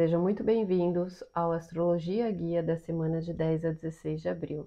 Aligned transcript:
Sejam 0.00 0.22
muito 0.22 0.42
bem-vindos 0.42 1.22
ao 1.34 1.52
Astrologia 1.52 2.30
Guia 2.30 2.62
da 2.62 2.74
semana 2.74 3.20
de 3.20 3.34
10 3.34 3.66
a 3.66 3.70
16 3.70 4.22
de 4.22 4.30
abril. 4.30 4.66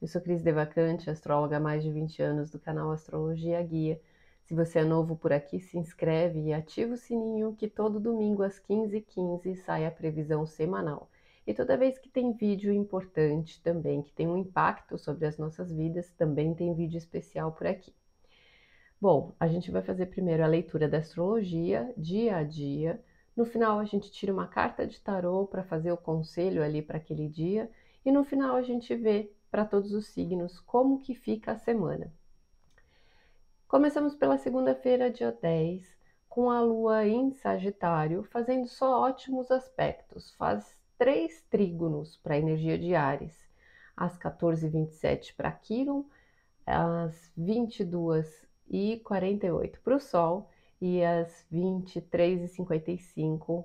Eu 0.00 0.06
sou 0.06 0.20
Cris 0.20 0.40
Devacante, 0.40 1.10
astróloga 1.10 1.56
há 1.56 1.60
mais 1.60 1.82
de 1.82 1.90
20 1.90 2.22
anos 2.22 2.48
do 2.48 2.60
canal 2.60 2.92
Astrologia 2.92 3.60
Guia. 3.60 4.00
Se 4.44 4.54
você 4.54 4.78
é 4.78 4.84
novo 4.84 5.16
por 5.16 5.32
aqui, 5.32 5.58
se 5.58 5.76
inscreve 5.76 6.38
e 6.42 6.52
ativa 6.52 6.94
o 6.94 6.96
sininho 6.96 7.56
que 7.56 7.66
todo 7.66 7.98
domingo 7.98 8.44
às 8.44 8.60
15h15 8.60 9.56
sai 9.64 9.84
a 9.84 9.90
previsão 9.90 10.46
semanal. 10.46 11.10
E 11.44 11.52
toda 11.52 11.76
vez 11.76 11.98
que 11.98 12.08
tem 12.08 12.32
vídeo 12.32 12.72
importante 12.72 13.60
também, 13.64 14.00
que 14.00 14.12
tem 14.12 14.28
um 14.28 14.36
impacto 14.36 14.96
sobre 14.96 15.26
as 15.26 15.36
nossas 15.38 15.72
vidas, 15.72 16.12
também 16.12 16.54
tem 16.54 16.72
vídeo 16.72 16.98
especial 16.98 17.50
por 17.50 17.66
aqui. 17.66 17.92
Bom, 19.00 19.34
a 19.40 19.48
gente 19.48 19.72
vai 19.72 19.82
fazer 19.82 20.06
primeiro 20.06 20.44
a 20.44 20.46
leitura 20.46 20.88
da 20.88 20.98
astrologia, 20.98 21.92
dia 21.96 22.36
a 22.36 22.44
dia. 22.44 23.02
No 23.36 23.46
final, 23.46 23.78
a 23.78 23.84
gente 23.84 24.10
tira 24.10 24.32
uma 24.32 24.46
carta 24.46 24.86
de 24.86 25.00
tarô 25.00 25.46
para 25.46 25.62
fazer 25.62 25.90
o 25.90 25.96
conselho 25.96 26.62
ali 26.62 26.82
para 26.82 26.98
aquele 26.98 27.28
dia. 27.28 27.70
E 28.04 28.12
no 28.12 28.24
final, 28.24 28.56
a 28.56 28.62
gente 28.62 28.94
vê 28.94 29.32
para 29.50 29.64
todos 29.64 29.92
os 29.92 30.06
signos 30.06 30.60
como 30.60 31.00
que 31.00 31.14
fica 31.14 31.52
a 31.52 31.56
semana. 31.56 32.12
Começamos 33.66 34.14
pela 34.14 34.36
segunda-feira, 34.36 35.10
dia 35.10 35.32
10, 35.32 35.96
com 36.28 36.50
a 36.50 36.60
lua 36.60 37.06
em 37.06 37.32
Sagitário, 37.32 38.22
fazendo 38.24 38.66
só 38.68 39.00
ótimos 39.00 39.50
aspectos. 39.50 40.30
Faz 40.34 40.76
três 40.98 41.42
trígonos 41.50 42.18
para 42.18 42.34
a 42.34 42.38
energia 42.38 42.78
de 42.78 42.94
Ares. 42.94 43.48
Às 43.96 44.18
14h27 44.18 45.34
para 45.34 45.50
Quiron, 45.52 46.04
às 46.66 47.32
22 47.36 48.46
e 48.68 49.00
48 49.04 49.80
para 49.80 49.96
o 49.96 50.00
Sol 50.00 50.48
e 50.84 51.04
às 51.04 51.46
23 51.48 52.42
e 52.42 52.48
55 52.48 53.64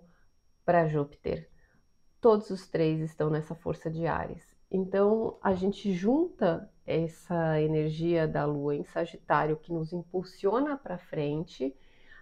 para 0.64 0.88
Júpiter. 0.88 1.50
Todos 2.22 2.52
os 2.52 2.68
três 2.68 3.02
estão 3.02 3.28
nessa 3.32 3.56
força 3.56 3.90
de 3.90 4.06
Ares. 4.06 4.56
Então 4.70 5.36
a 5.42 5.56
gente 5.56 5.92
junta 5.94 6.72
essa 6.86 7.60
energia 7.60 8.28
da 8.28 8.46
Lua 8.46 8.76
em 8.76 8.84
Sagitário 8.84 9.58
que 9.58 9.74
nos 9.74 9.92
impulsiona 9.94 10.78
para 10.78 11.00
frente, 11.00 11.76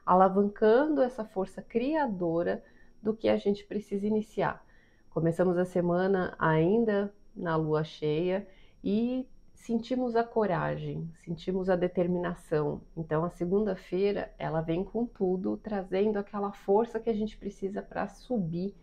alavancando 0.05 1.01
essa 1.01 1.25
força 1.25 1.61
criadora 1.61 2.63
do 3.03 3.13
que 3.13 3.27
a 3.27 3.35
gente 3.35 3.65
precisa 3.65 4.07
iniciar. 4.07 4.65
Começamos 5.09 5.57
a 5.57 5.65
semana 5.65 6.33
ainda 6.39 7.13
na 7.35 7.57
lua 7.57 7.83
cheia 7.83 8.47
e 8.81 9.27
sentimos 9.55 10.15
a 10.15 10.23
coragem, 10.23 11.09
sentimos 11.23 11.69
a 11.69 11.75
determinação. 11.75 12.81
Então 12.95 13.23
a 13.23 13.29
segunda-feira 13.29 14.33
ela 14.37 14.61
vem 14.61 14.83
com 14.83 15.05
tudo, 15.05 15.57
trazendo 15.57 16.19
aquela 16.19 16.51
força 16.51 16.99
que 16.99 17.09
a 17.09 17.13
gente 17.13 17.37
precisa 17.37 17.81
para 17.81 18.07
subir 18.07 18.75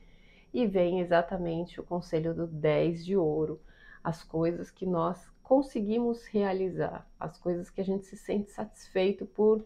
e 0.53 0.67
vem 0.67 1.01
exatamente 1.01 1.81
o 1.81 1.85
conselho 1.85 2.35
do 2.35 2.47
10 2.47 3.05
de 3.05 3.17
ouro, 3.17 3.61
as 4.03 4.23
coisas 4.23 4.71
que 4.71 4.85
nós 4.85 5.31
conseguimos 5.43 6.27
realizar, 6.27 7.09
as 7.19 7.39
coisas 7.39 7.71
que 7.71 7.81
a 7.81 7.85
gente 7.85 8.05
se 8.07 8.17
sente 8.17 8.51
satisfeito 8.51 9.25
por 9.27 9.65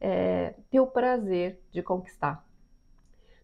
é, 0.00 0.54
ter 0.70 0.80
o 0.80 0.86
prazer 0.86 1.60
de 1.70 1.82
conquistar. 1.82 2.44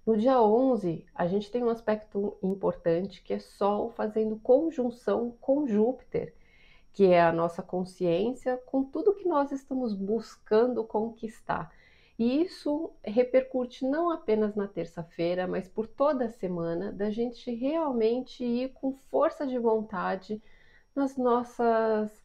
No 0.05 0.17
dia 0.17 0.41
11, 0.43 1.07
a 1.15 1.27
gente 1.29 1.51
tem 1.51 1.63
um 1.63 1.69
aspecto 1.69 2.37
importante 2.43 3.23
que 3.23 3.35
é 3.35 3.39
Sol 3.39 3.91
fazendo 3.91 4.37
conjunção 4.37 5.37
com 5.41 5.67
Júpiter 5.67 6.35
que 6.93 7.07
é 7.07 7.23
a 7.23 7.33
nossa 7.33 7.63
consciência, 7.63 8.57
com 8.67 8.85
tudo 8.85 9.15
que 9.15 9.29
nós 9.29 9.51
estamos 9.53 9.95
buscando 9.95 10.85
conquistar. 10.85 11.73
E 12.19 12.43
isso 12.43 12.93
repercute 13.03 13.87
não 13.87 14.11
apenas 14.11 14.55
na 14.55 14.69
terça-feira, 14.69 15.47
mas 15.47 15.67
por 15.67 15.87
toda 15.87 16.27
a 16.27 16.31
semana, 16.31 16.93
da 16.93 17.11
gente 17.11 17.53
realmente 17.55 18.45
ir 18.45 18.73
com 18.75 18.93
força 19.11 19.47
de 19.47 19.59
vontade 19.59 20.41
nas 20.95 21.17
nossas 21.17 22.23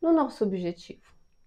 no 0.00 0.12
nosso 0.12 0.44
objetivo, 0.44 1.02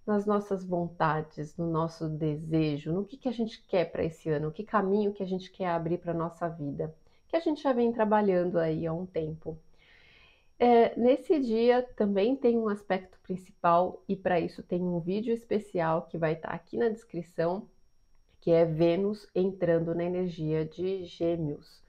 nas 0.05 0.25
nossas 0.25 0.65
vontades, 0.65 1.55
no 1.55 1.69
nosso 1.69 2.09
desejo, 2.09 2.91
no 2.91 3.05
que, 3.05 3.15
que 3.15 3.29
a 3.29 3.31
gente 3.31 3.63
quer 3.67 3.85
para 3.91 4.03
esse 4.03 4.29
ano, 4.29 4.51
que 4.51 4.63
caminho 4.63 5.13
que 5.13 5.23
a 5.23 5.25
gente 5.25 5.51
quer 5.51 5.69
abrir 5.69 5.99
para 5.99 6.11
a 6.11 6.17
nossa 6.17 6.49
vida, 6.49 6.93
que 7.27 7.35
a 7.35 7.39
gente 7.39 7.61
já 7.61 7.71
vem 7.71 7.93
trabalhando 7.93 8.57
aí 8.57 8.87
há 8.87 8.93
um 8.93 9.05
tempo. 9.05 9.57
É, 10.61 10.93
nesse 10.99 11.39
dia 11.39 11.81
também 11.95 12.35
tem 12.35 12.57
um 12.57 12.67
aspecto 12.67 13.17
principal 13.23 14.03
e 14.09 14.13
para 14.13 14.41
isso 14.41 14.61
tem 14.61 14.81
um 14.81 14.99
vídeo 14.99 15.33
especial 15.33 16.01
que 16.01 16.17
vai 16.17 16.33
estar 16.33 16.49
tá 16.49 16.53
aqui 16.53 16.75
na 16.75 16.89
descrição, 16.89 17.65
que 18.41 18.51
é 18.51 18.65
Vênus 18.65 19.25
entrando 19.33 19.95
na 19.95 20.03
energia 20.03 20.65
de 20.65 21.05
Gêmeos 21.05 21.81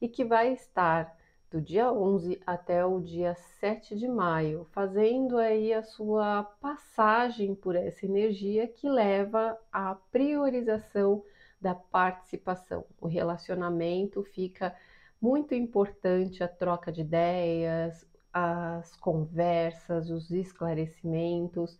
e 0.00 0.08
que 0.08 0.24
vai 0.24 0.52
estar 0.52 1.16
do 1.48 1.60
dia 1.60 1.92
11 1.92 2.40
até 2.44 2.84
o 2.84 3.00
dia 3.00 3.36
7 3.60 3.94
de 3.94 4.08
maio, 4.08 4.66
fazendo 4.72 5.38
aí 5.38 5.72
a 5.72 5.84
sua 5.84 6.42
passagem 6.60 7.54
por 7.54 7.76
essa 7.76 8.04
energia 8.04 8.66
que 8.66 8.88
leva 8.88 9.56
à 9.72 9.94
priorização 10.10 11.22
da 11.60 11.76
participação. 11.76 12.84
O 13.00 13.06
relacionamento 13.06 14.24
fica 14.24 14.74
muito 15.20 15.54
importante 15.54 16.42
a 16.42 16.48
troca 16.48 16.90
de 16.90 17.02
ideias, 17.02 18.04
as 18.38 18.94
conversas, 18.96 20.10
os 20.10 20.30
esclarecimentos. 20.30 21.78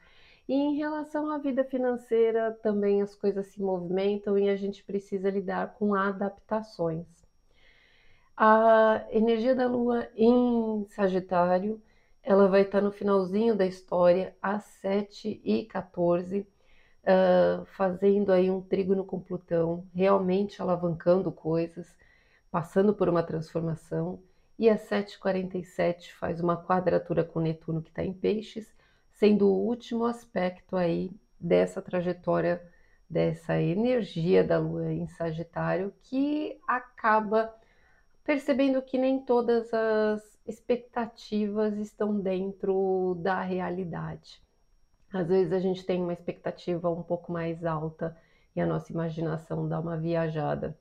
E 0.48 0.54
em 0.54 0.76
relação 0.76 1.30
à 1.30 1.36
vida 1.36 1.62
financeira, 1.64 2.50
também 2.62 3.02
as 3.02 3.14
coisas 3.14 3.48
se 3.48 3.60
movimentam 3.60 4.38
e 4.38 4.48
a 4.48 4.56
gente 4.56 4.82
precisa 4.82 5.28
lidar 5.28 5.74
com 5.74 5.94
adaptações. 5.94 7.06
A 8.34 9.04
energia 9.10 9.54
da 9.54 9.66
Lua 9.66 10.08
em 10.16 10.86
Sagitário, 10.88 11.82
ela 12.22 12.48
vai 12.48 12.62
estar 12.62 12.80
no 12.80 12.90
finalzinho 12.90 13.54
da 13.54 13.66
história, 13.66 14.34
às 14.40 14.64
7 14.80 15.40
e 15.44 15.66
14, 15.66 16.40
uh, 16.40 17.66
fazendo 17.66 18.32
aí 18.32 18.50
um 18.50 18.62
trígono 18.62 19.04
com 19.04 19.20
Plutão, 19.20 19.86
realmente 19.94 20.62
alavancando 20.62 21.30
coisas, 21.30 21.94
passando 22.50 22.94
por 22.94 23.10
uma 23.10 23.22
transformação 23.22 24.22
e 24.58 24.70
às 24.70 24.88
7h47 24.88 26.12
faz 26.12 26.40
uma 26.40 26.56
quadratura 26.56 27.22
com 27.24 27.40
Netuno 27.40 27.82
que 27.82 27.90
está 27.90 28.02
em 28.02 28.12
peixes, 28.12 28.74
sendo 29.12 29.48
o 29.48 29.66
último 29.66 30.04
aspecto 30.04 30.76
aí 30.76 31.10
dessa 31.38 31.82
trajetória, 31.82 32.62
dessa 33.08 33.60
energia 33.60 34.42
da 34.42 34.58
Lua 34.58 34.92
em 34.92 35.06
Sagitário, 35.08 35.92
que 36.02 36.58
acaba 36.66 37.54
percebendo 38.24 38.82
que 38.82 38.98
nem 38.98 39.20
todas 39.20 39.72
as 39.72 40.38
expectativas 40.46 41.76
estão 41.78 42.18
dentro 42.18 43.16
da 43.20 43.40
realidade. 43.40 44.42
Às 45.12 45.28
vezes 45.28 45.52
a 45.52 45.60
gente 45.60 45.84
tem 45.84 46.02
uma 46.02 46.12
expectativa 46.12 46.90
um 46.90 47.02
pouco 47.02 47.30
mais 47.30 47.64
alta 47.64 48.16
e 48.54 48.60
a 48.60 48.66
nossa 48.66 48.90
imaginação 48.92 49.68
dá 49.68 49.78
uma 49.78 49.96
viajada. 49.96 50.76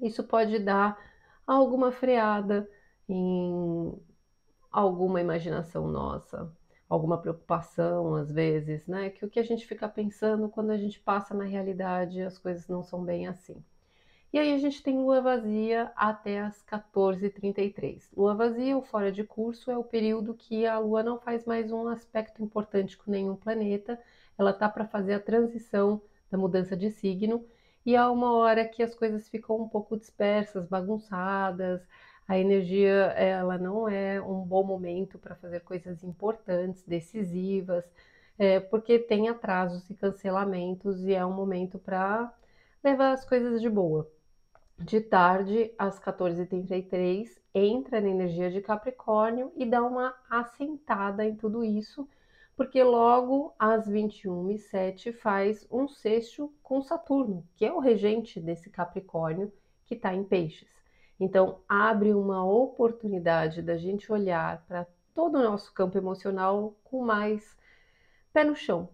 Isso 0.00 0.22
pode 0.24 0.58
dar 0.58 0.98
alguma 1.46 1.90
freada 1.90 2.68
em 3.08 3.92
alguma 4.70 5.20
imaginação 5.20 5.88
nossa, 5.88 6.52
alguma 6.88 7.18
preocupação 7.20 8.14
às 8.14 8.30
vezes, 8.32 8.86
né? 8.86 9.10
Que 9.10 9.24
o 9.24 9.30
que 9.30 9.40
a 9.40 9.44
gente 9.44 9.66
fica 9.66 9.88
pensando 9.88 10.48
quando 10.48 10.70
a 10.70 10.76
gente 10.76 11.00
passa 11.00 11.34
na 11.34 11.44
realidade 11.44 12.20
as 12.22 12.38
coisas 12.38 12.68
não 12.68 12.82
são 12.82 13.04
bem 13.04 13.26
assim. 13.26 13.62
E 14.32 14.38
aí 14.38 14.52
a 14.52 14.58
gente 14.58 14.82
tem 14.82 14.98
lua 14.98 15.20
vazia 15.20 15.92
até 15.94 16.40
as 16.40 16.60
14h33. 16.64 18.10
Lua 18.16 18.34
vazia 18.34 18.76
ou 18.76 18.82
fora 18.82 19.12
de 19.12 19.22
curso 19.22 19.70
é 19.70 19.78
o 19.78 19.84
período 19.84 20.34
que 20.34 20.66
a 20.66 20.76
lua 20.78 21.04
não 21.04 21.20
faz 21.20 21.44
mais 21.44 21.70
um 21.70 21.86
aspecto 21.86 22.42
importante 22.42 22.96
com 22.96 23.12
nenhum 23.12 23.36
planeta, 23.36 23.96
ela 24.36 24.52
tá 24.52 24.68
para 24.68 24.86
fazer 24.86 25.14
a 25.14 25.20
transição 25.20 26.02
da 26.30 26.36
mudança 26.36 26.76
de 26.76 26.90
signo 26.90 27.46
e 27.86 27.94
há 27.94 28.10
uma 28.10 28.32
hora 28.32 28.66
que 28.66 28.82
as 28.82 28.94
coisas 28.94 29.28
ficam 29.28 29.56
um 29.56 29.68
pouco 29.68 29.96
dispersas, 29.96 30.66
bagunçadas, 30.66 31.86
a 32.26 32.38
energia 32.38 33.12
ela 33.16 33.58
não 33.58 33.88
é 33.88 34.20
um 34.20 34.42
bom 34.42 34.64
momento 34.64 35.18
para 35.18 35.34
fazer 35.34 35.60
coisas 35.60 36.02
importantes, 36.02 36.82
decisivas, 36.84 37.84
é, 38.38 38.60
porque 38.60 38.98
tem 38.98 39.28
atrasos 39.28 39.88
e 39.90 39.94
cancelamentos 39.94 41.04
e 41.04 41.14
é 41.14 41.24
um 41.24 41.32
momento 41.32 41.78
para 41.78 42.32
levar 42.82 43.12
as 43.12 43.24
coisas 43.24 43.60
de 43.60 43.68
boa. 43.68 44.10
De 44.78 45.00
tarde, 45.00 45.72
às 45.78 46.00
14h33, 46.00 47.38
entra 47.54 48.00
na 48.00 48.08
energia 48.08 48.50
de 48.50 48.60
Capricórnio 48.60 49.52
e 49.54 49.64
dá 49.64 49.82
uma 49.84 50.14
assentada 50.28 51.24
em 51.24 51.36
tudo 51.36 51.62
isso, 51.62 52.08
porque 52.56 52.82
logo 52.82 53.54
às 53.58 53.88
21h07 53.88 55.12
faz 55.12 55.66
um 55.70 55.86
sexto 55.86 56.52
com 56.62 56.82
Saturno, 56.82 57.46
que 57.54 57.64
é 57.64 57.72
o 57.72 57.78
regente 57.78 58.40
desse 58.40 58.68
Capricórnio 58.68 59.52
que 59.86 59.94
está 59.94 60.12
em 60.12 60.24
Peixes. 60.24 60.68
Então, 61.24 61.62
abre 61.66 62.12
uma 62.12 62.44
oportunidade 62.44 63.62
da 63.62 63.78
gente 63.78 64.12
olhar 64.12 64.62
para 64.68 64.86
todo 65.14 65.38
o 65.38 65.42
nosso 65.42 65.72
campo 65.72 65.96
emocional 65.96 66.76
com 66.84 67.02
mais 67.02 67.56
pé 68.30 68.44
no 68.44 68.54
chão, 68.54 68.90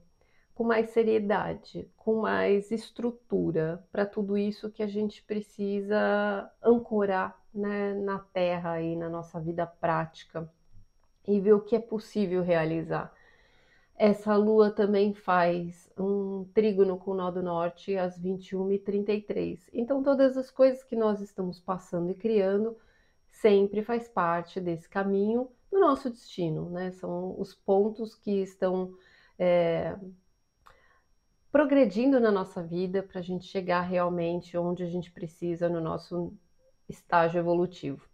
com 0.55 0.62
mais 0.62 0.91
seriedade, 0.91 1.91
com 1.97 2.21
mais 2.21 2.71
estrutura 2.71 3.85
para 3.91 4.06
tudo 4.06 4.38
isso 4.38 4.71
que 4.71 4.81
a 4.81 4.87
gente 4.87 5.25
precisa 5.25 6.49
ancorar 6.62 7.37
né, 7.53 7.94
na 7.94 8.21
terra 8.21 8.81
e 8.81 8.94
na 8.94 9.09
nossa 9.09 9.41
vida 9.41 9.67
prática 9.67 10.49
e 11.27 11.41
ver 11.41 11.55
o 11.55 11.61
que 11.61 11.75
é 11.75 11.81
possível 11.81 12.44
realizar. 12.44 13.12
Essa 14.02 14.35
lua 14.35 14.70
também 14.70 15.12
faz 15.12 15.93
um 15.94 16.49
trígono 16.55 16.97
com 16.97 17.11
o 17.11 17.14
nó 17.14 17.31
do 17.31 17.43
norte 17.43 17.99
às 17.99 18.19
21h33. 18.19 19.69
Então, 19.75 20.02
todas 20.02 20.38
as 20.38 20.50
coisas 20.50 20.82
que 20.82 20.97
nós 20.97 21.20
estamos 21.20 21.61
passando 21.61 22.11
e 22.11 22.14
criando 22.14 22.79
sempre 23.31 23.85
faz 23.85 24.08
parte 24.08 24.58
desse 24.58 24.88
caminho 24.88 25.50
do 25.70 25.79
nosso 25.79 26.08
destino, 26.08 26.70
né? 26.70 26.93
São 26.93 27.38
os 27.38 27.55
pontos 27.55 28.14
que 28.14 28.41
estão 28.41 28.94
é, 29.38 29.94
progredindo 31.53 32.19
na 32.19 32.31
nossa 32.31 32.62
vida 32.62 33.03
para 33.03 33.19
a 33.19 33.23
gente 33.23 33.44
chegar 33.44 33.82
realmente 33.82 34.56
onde 34.56 34.82
a 34.82 34.88
gente 34.88 35.12
precisa 35.12 35.69
no 35.69 35.79
nosso 35.79 36.32
estágio 36.88 37.38
evolutivo. 37.38 38.08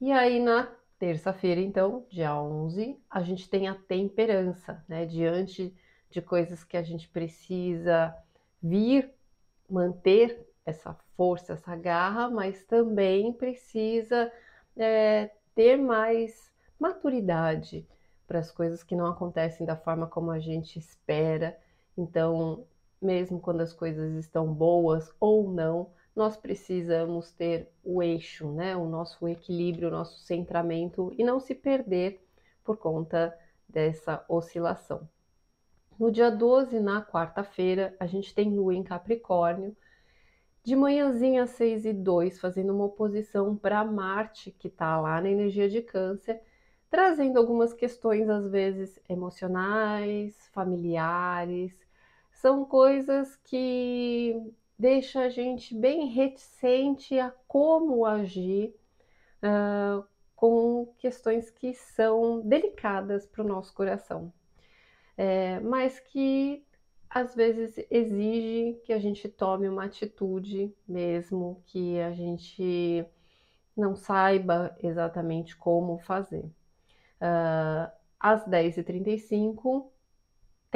E 0.00 0.10
aí, 0.10 0.40
na 0.40 0.75
Terça-feira, 0.98 1.60
então, 1.60 2.06
dia 2.08 2.34
11, 2.34 2.98
a 3.10 3.22
gente 3.22 3.50
tem 3.50 3.68
a 3.68 3.74
temperança, 3.74 4.82
né? 4.88 5.04
Diante 5.04 5.74
de 6.08 6.22
coisas 6.22 6.64
que 6.64 6.76
a 6.76 6.82
gente 6.82 7.06
precisa 7.08 8.16
vir 8.62 9.12
manter 9.68 10.48
essa 10.64 10.94
força, 11.14 11.52
essa 11.52 11.76
garra, 11.76 12.30
mas 12.30 12.64
também 12.64 13.30
precisa 13.32 14.32
é, 14.74 15.30
ter 15.54 15.76
mais 15.76 16.50
maturidade 16.78 17.86
para 18.26 18.38
as 18.38 18.50
coisas 18.50 18.82
que 18.82 18.96
não 18.96 19.06
acontecem 19.06 19.66
da 19.66 19.76
forma 19.76 20.06
como 20.06 20.30
a 20.30 20.38
gente 20.38 20.78
espera. 20.78 21.58
Então, 21.96 22.66
mesmo 23.00 23.38
quando 23.38 23.60
as 23.60 23.72
coisas 23.72 24.14
estão 24.14 24.52
boas 24.52 25.14
ou 25.20 25.52
não, 25.52 25.90
nós 26.16 26.34
precisamos 26.34 27.30
ter 27.30 27.70
o 27.84 28.02
eixo, 28.02 28.50
né? 28.50 28.74
o 28.74 28.86
nosso 28.86 29.28
equilíbrio, 29.28 29.88
o 29.88 29.90
nosso 29.90 30.18
centramento 30.20 31.12
e 31.18 31.22
não 31.22 31.38
se 31.38 31.54
perder 31.54 32.26
por 32.64 32.78
conta 32.78 33.38
dessa 33.68 34.24
oscilação. 34.26 35.06
No 35.98 36.10
dia 36.10 36.30
12, 36.30 36.80
na 36.80 37.04
quarta-feira, 37.04 37.94
a 38.00 38.06
gente 38.06 38.34
tem 38.34 38.50
Lua 38.50 38.74
em 38.74 38.82
Capricórnio, 38.82 39.76
de 40.64 40.74
manhãzinha 40.74 41.44
às 41.44 41.50
6 41.50 41.84
e 41.84 41.92
2, 41.92 42.40
fazendo 42.40 42.74
uma 42.74 42.86
oposição 42.86 43.54
para 43.54 43.84
Marte, 43.84 44.50
que 44.50 44.68
está 44.68 45.00
lá 45.00 45.20
na 45.20 45.30
energia 45.30 45.68
de 45.68 45.80
Câncer, 45.80 46.42
trazendo 46.90 47.38
algumas 47.38 47.72
questões, 47.72 48.28
às 48.28 48.50
vezes, 48.50 48.98
emocionais, 49.08 50.48
familiares. 50.52 51.72
São 52.32 52.64
coisas 52.64 53.36
que 53.36 54.52
deixa 54.78 55.20
a 55.20 55.28
gente 55.28 55.74
bem 55.74 56.06
reticente 56.06 57.18
a 57.18 57.30
como 57.48 58.04
agir 58.04 58.74
uh, 59.42 60.04
com 60.34 60.92
questões 60.98 61.50
que 61.50 61.72
são 61.72 62.40
delicadas 62.40 63.26
para 63.26 63.42
o 63.42 63.48
nosso 63.48 63.72
coração, 63.72 64.32
é, 65.16 65.58
mas 65.60 65.98
que 65.98 66.62
às 67.08 67.34
vezes 67.34 67.82
exige 67.90 68.78
que 68.84 68.92
a 68.92 68.98
gente 68.98 69.28
tome 69.28 69.68
uma 69.68 69.84
atitude 69.84 70.74
mesmo 70.86 71.62
que 71.66 71.98
a 72.00 72.12
gente 72.12 73.06
não 73.74 73.96
saiba 73.96 74.76
exatamente 74.82 75.56
como 75.56 75.98
fazer. 75.98 76.44
Uh, 77.18 77.90
às 78.20 78.46
10h35 78.46 79.86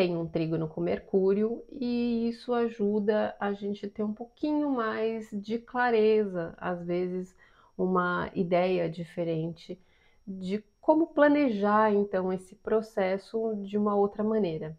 tem 0.01 0.17
um 0.17 0.27
trígono 0.27 0.67
com 0.67 0.81
Mercúrio 0.81 1.63
e 1.71 2.27
isso 2.31 2.55
ajuda 2.55 3.37
a 3.39 3.53
gente 3.53 3.87
ter 3.87 4.03
um 4.03 4.15
pouquinho 4.15 4.71
mais 4.71 5.29
de 5.31 5.59
clareza, 5.59 6.55
às 6.57 6.83
vezes 6.83 7.37
uma 7.77 8.31
ideia 8.35 8.89
diferente 8.89 9.79
de 10.27 10.65
como 10.81 11.09
planejar 11.09 11.93
então 11.93 12.33
esse 12.33 12.55
processo 12.55 13.55
de 13.57 13.77
uma 13.77 13.95
outra 13.95 14.25
maneira. 14.25 14.75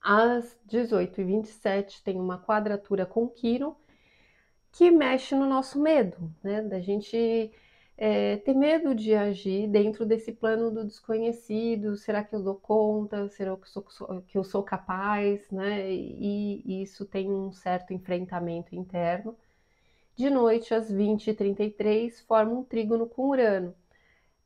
Às 0.00 0.56
18h27 0.70 2.00
tem 2.04 2.14
uma 2.14 2.38
quadratura 2.38 3.04
com 3.04 3.26
Quiro 3.26 3.76
que 4.70 4.92
mexe 4.92 5.34
no 5.34 5.44
nosso 5.44 5.82
medo, 5.82 6.32
né? 6.40 6.62
Da 6.62 6.78
gente 6.78 7.50
é, 7.96 8.36
ter 8.38 8.54
medo 8.54 8.94
de 8.94 9.14
agir 9.14 9.68
dentro 9.68 10.04
desse 10.04 10.32
plano 10.32 10.70
do 10.70 10.84
desconhecido. 10.84 11.96
Será 11.96 12.24
que 12.24 12.34
eu 12.34 12.42
dou 12.42 12.56
conta? 12.56 13.28
Será 13.28 13.56
que 13.56 13.62
eu 13.64 13.84
sou, 13.88 14.22
que 14.22 14.38
eu 14.38 14.44
sou 14.44 14.62
capaz? 14.62 15.48
Né? 15.50 15.92
E, 15.92 16.62
e 16.64 16.82
isso 16.82 17.04
tem 17.04 17.30
um 17.30 17.52
certo 17.52 17.92
enfrentamento 17.92 18.74
interno. 18.74 19.36
De 20.16 20.30
noite, 20.30 20.74
às 20.74 20.92
20h33, 20.92 22.24
forma 22.26 22.52
um 22.52 22.64
trígono 22.64 23.06
com 23.06 23.28
Urano. 23.28 23.74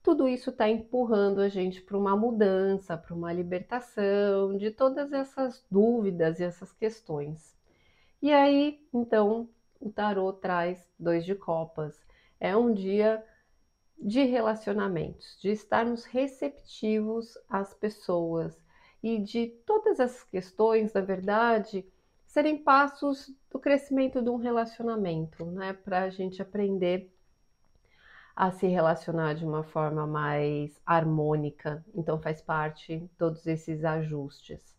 Tudo 0.02 0.26
isso 0.28 0.50
está 0.50 0.68
empurrando 0.68 1.40
a 1.40 1.48
gente 1.48 1.82
para 1.82 1.98
uma 1.98 2.16
mudança, 2.16 2.96
para 2.96 3.14
uma 3.14 3.32
libertação 3.32 4.56
de 4.56 4.70
todas 4.70 5.12
essas 5.12 5.64
dúvidas 5.70 6.40
e 6.40 6.44
essas 6.44 6.72
questões. 6.72 7.54
E 8.22 8.32
aí, 8.32 8.80
então, 8.92 9.48
o 9.80 9.90
tarô 9.90 10.32
traz 10.32 10.88
dois 10.98 11.24
de 11.24 11.34
copas. 11.34 12.00
É 12.40 12.56
um 12.56 12.72
dia 12.72 13.22
de 14.00 14.24
relacionamentos, 14.24 15.36
de 15.40 15.50
estarmos 15.50 16.04
receptivos 16.04 17.36
às 17.48 17.74
pessoas 17.74 18.56
e 19.02 19.18
de 19.18 19.48
todas 19.66 20.00
essas 20.00 20.24
questões, 20.24 20.92
na 20.92 21.00
verdade, 21.00 21.86
serem 22.26 22.58
passos 22.58 23.32
do 23.50 23.58
crescimento 23.58 24.22
de 24.22 24.28
um 24.28 24.36
relacionamento, 24.36 25.44
né? 25.46 25.72
Para 25.72 26.02
a 26.02 26.10
gente 26.10 26.42
aprender 26.42 27.12
a 28.36 28.52
se 28.52 28.68
relacionar 28.68 29.34
de 29.34 29.44
uma 29.44 29.64
forma 29.64 30.06
mais 30.06 30.80
harmônica. 30.86 31.84
Então, 31.94 32.20
faz 32.20 32.40
parte 32.40 33.10
todos 33.18 33.46
esses 33.46 33.84
ajustes. 33.84 34.76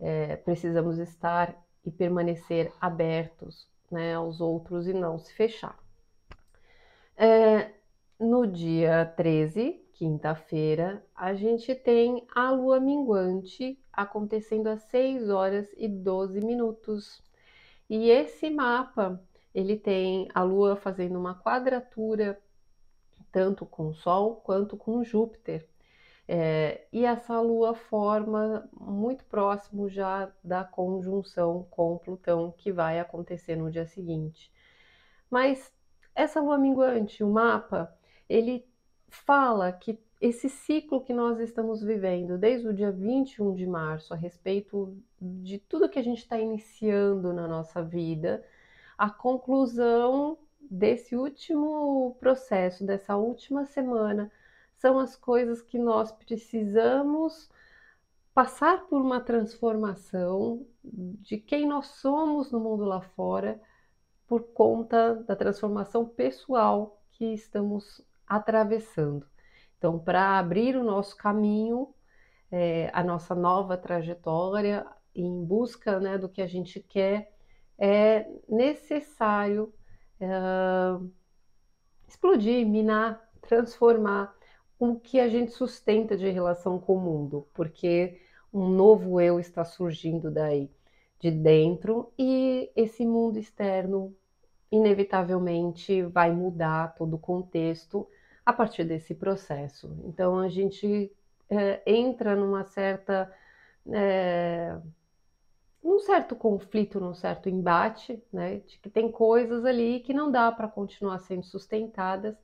É, 0.00 0.36
precisamos 0.36 0.98
estar 0.98 1.54
e 1.84 1.90
permanecer 1.90 2.72
abertos 2.80 3.68
né, 3.90 4.14
aos 4.14 4.40
outros 4.40 4.86
e 4.86 4.94
não 4.94 5.18
se 5.18 5.32
fechar. 5.34 5.78
É, 7.16 7.70
no 8.18 8.46
dia 8.46 9.04
13, 9.16 9.84
quinta-feira, 9.92 11.04
a 11.14 11.34
gente 11.34 11.74
tem 11.74 12.26
a 12.34 12.50
lua 12.50 12.80
minguante 12.80 13.78
acontecendo 13.92 14.68
às 14.68 14.82
6 14.84 15.28
horas 15.28 15.68
e 15.76 15.88
12 15.88 16.40
minutos. 16.40 17.22
E 17.88 18.10
esse 18.10 18.50
mapa, 18.50 19.22
ele 19.54 19.76
tem 19.76 20.28
a 20.34 20.42
lua 20.42 20.76
fazendo 20.76 21.18
uma 21.18 21.34
quadratura 21.34 22.40
tanto 23.30 23.66
com 23.66 23.88
o 23.88 23.94
Sol 23.94 24.36
quanto 24.36 24.76
com 24.76 25.04
Júpiter. 25.04 25.68
É, 26.28 26.86
e 26.92 27.04
essa 27.04 27.40
lua 27.40 27.74
forma 27.74 28.68
muito 28.72 29.24
próximo 29.26 29.88
já 29.88 30.32
da 30.42 30.64
conjunção 30.64 31.66
com 31.70 31.98
Plutão 31.98 32.52
que 32.56 32.72
vai 32.72 32.98
acontecer 32.98 33.56
no 33.56 33.70
dia 33.70 33.86
seguinte. 33.86 34.50
Mas 35.30 35.72
essa 36.14 36.40
lua 36.40 36.58
minguante, 36.58 37.22
o 37.22 37.30
mapa, 37.30 37.95
ele 38.28 38.66
fala 39.08 39.72
que 39.72 39.98
esse 40.20 40.48
ciclo 40.48 41.02
que 41.02 41.12
nós 41.12 41.38
estamos 41.40 41.82
vivendo 41.82 42.38
desde 42.38 42.68
o 42.68 42.72
dia 42.72 42.90
21 42.90 43.54
de 43.54 43.66
março 43.66 44.14
a 44.14 44.16
respeito 44.16 44.96
de 45.20 45.58
tudo 45.58 45.88
que 45.88 45.98
a 45.98 46.02
gente 46.02 46.18
está 46.18 46.38
iniciando 46.38 47.32
na 47.32 47.46
nossa 47.46 47.82
vida, 47.82 48.44
a 48.96 49.10
conclusão 49.10 50.38
desse 50.60 51.14
último 51.14 52.16
processo, 52.18 52.84
dessa 52.84 53.16
última 53.16 53.66
semana, 53.66 54.30
são 54.76 54.98
as 54.98 55.16
coisas 55.16 55.62
que 55.62 55.78
nós 55.78 56.10
precisamos 56.12 57.50
passar 58.34 58.86
por 58.86 59.00
uma 59.00 59.20
transformação 59.20 60.66
de 60.82 61.38
quem 61.38 61.66
nós 61.66 61.86
somos 61.86 62.50
no 62.50 62.60
mundo 62.60 62.84
lá 62.84 63.00
fora 63.00 63.60
por 64.26 64.42
conta 64.52 65.14
da 65.14 65.36
transformação 65.36 66.04
pessoal 66.04 67.00
que 67.12 67.32
estamos 67.32 68.04
atravessando. 68.26 69.26
Então, 69.78 69.98
para 69.98 70.38
abrir 70.38 70.76
o 70.76 70.84
nosso 70.84 71.16
caminho, 71.16 71.94
é, 72.50 72.90
a 72.92 73.02
nossa 73.02 73.34
nova 73.34 73.76
trajetória 73.76 74.86
em 75.14 75.44
busca 75.44 75.98
né, 75.98 76.18
do 76.18 76.28
que 76.28 76.42
a 76.42 76.46
gente 76.46 76.80
quer, 76.80 77.32
é 77.78 78.26
necessário 78.48 79.72
é, 80.20 80.28
explodir, 82.06 82.66
minar, 82.66 83.22
transformar 83.42 84.34
o 84.78 84.96
que 84.96 85.18
a 85.18 85.28
gente 85.28 85.52
sustenta 85.52 86.16
de 86.16 86.28
relação 86.30 86.78
com 86.78 86.96
o 86.96 87.00
mundo, 87.00 87.48
porque 87.54 88.20
um 88.52 88.68
novo 88.68 89.20
eu 89.20 89.40
está 89.40 89.64
surgindo 89.64 90.30
daí, 90.30 90.70
de 91.18 91.30
dentro, 91.30 92.12
e 92.18 92.70
esse 92.76 93.06
mundo 93.06 93.38
externo 93.38 94.14
inevitavelmente 94.70 96.02
vai 96.02 96.30
mudar 96.30 96.94
todo 96.94 97.14
o 97.14 97.18
contexto 97.18 98.06
a 98.46 98.52
partir 98.52 98.84
desse 98.84 99.14
processo. 99.14 99.94
Então 100.04 100.38
a 100.38 100.48
gente 100.48 101.12
é, 101.50 101.82
entra 101.84 102.36
numa 102.36 102.64
certa 102.64 103.30
é, 103.92 104.78
num 105.82 106.00
certo 106.00 106.34
conflito, 106.34 106.98
num 106.98 107.14
certo 107.14 107.48
embate, 107.48 108.20
né, 108.32 108.58
de 108.58 108.78
que 108.78 108.90
tem 108.90 109.10
coisas 109.10 109.64
ali 109.64 110.00
que 110.00 110.12
não 110.12 110.30
dá 110.30 110.50
para 110.50 110.66
continuar 110.66 111.18
sendo 111.20 111.44
sustentadas, 111.44 112.36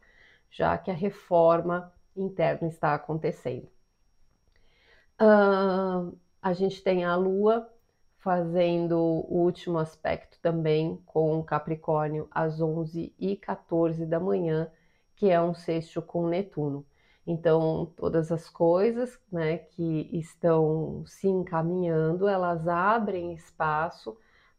já 0.49 0.78
que 0.78 0.90
a 0.90 0.94
reforma 0.94 1.92
interna 2.16 2.68
está 2.68 2.94
acontecendo. 2.94 3.68
Uh, 5.21 6.16
a 6.40 6.52
gente 6.52 6.82
tem 6.82 7.04
a 7.04 7.16
Lua 7.16 7.68
fazendo 8.18 8.97
o 8.97 9.42
último 9.42 9.78
aspecto 9.78 10.38
também 10.40 11.02
com 11.04 11.42
Capricórnio 11.42 12.28
às 12.30 12.61
11 12.61 13.12
e 13.18 13.37
14 13.37 14.06
da 14.06 14.21
manhã, 14.21 14.71
que 15.16 15.31
é 15.31 15.40
um 15.40 15.54
sexto 15.54 16.02
com 16.02 16.26
Netuno. 16.28 16.85
Então, 17.26 17.92
todas 17.97 18.33
as 18.33 18.49
coisas 18.50 19.19
né, 19.31 19.59
que 19.59 20.09
estão 20.12 21.04
se 21.07 21.28
encaminhando, 21.28 22.26
elas 22.26 22.66
abrem 22.66 23.33
espaço 23.33 24.16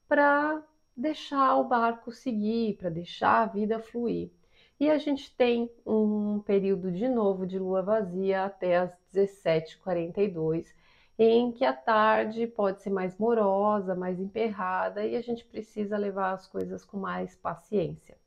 para 0.07 0.63
deixar 0.95 1.57
o 1.57 1.67
barco 1.67 2.11
seguir, 2.11 2.77
para 2.77 2.89
deixar 2.89 3.41
a 3.43 3.45
vida 3.47 3.79
fluir. 3.79 4.31
E 4.79 4.89
a 4.89 4.97
gente 4.97 5.35
tem 5.35 5.69
um 5.85 6.39
período 6.39 6.91
de 6.91 7.07
novo 7.07 7.45
de 7.45 7.59
lua 7.59 7.81
vazia 7.81 8.45
até 8.45 8.77
as 8.77 8.95
17h42, 9.13 10.73
em 11.17 11.51
que 11.51 11.63
a 11.63 11.73
tarde 11.73 12.47
pode 12.47 12.81
ser 12.81 12.89
mais 12.89 13.17
morosa, 13.17 13.95
mais 13.95 14.19
emperrada 14.19 15.05
e 15.05 15.15
a 15.15 15.21
gente 15.21 15.45
precisa 15.45 15.97
levar 15.97 16.33
as 16.33 16.47
coisas 16.47 16.83
com 16.83 16.97
mais 16.97 17.35
paciência. 17.35 18.17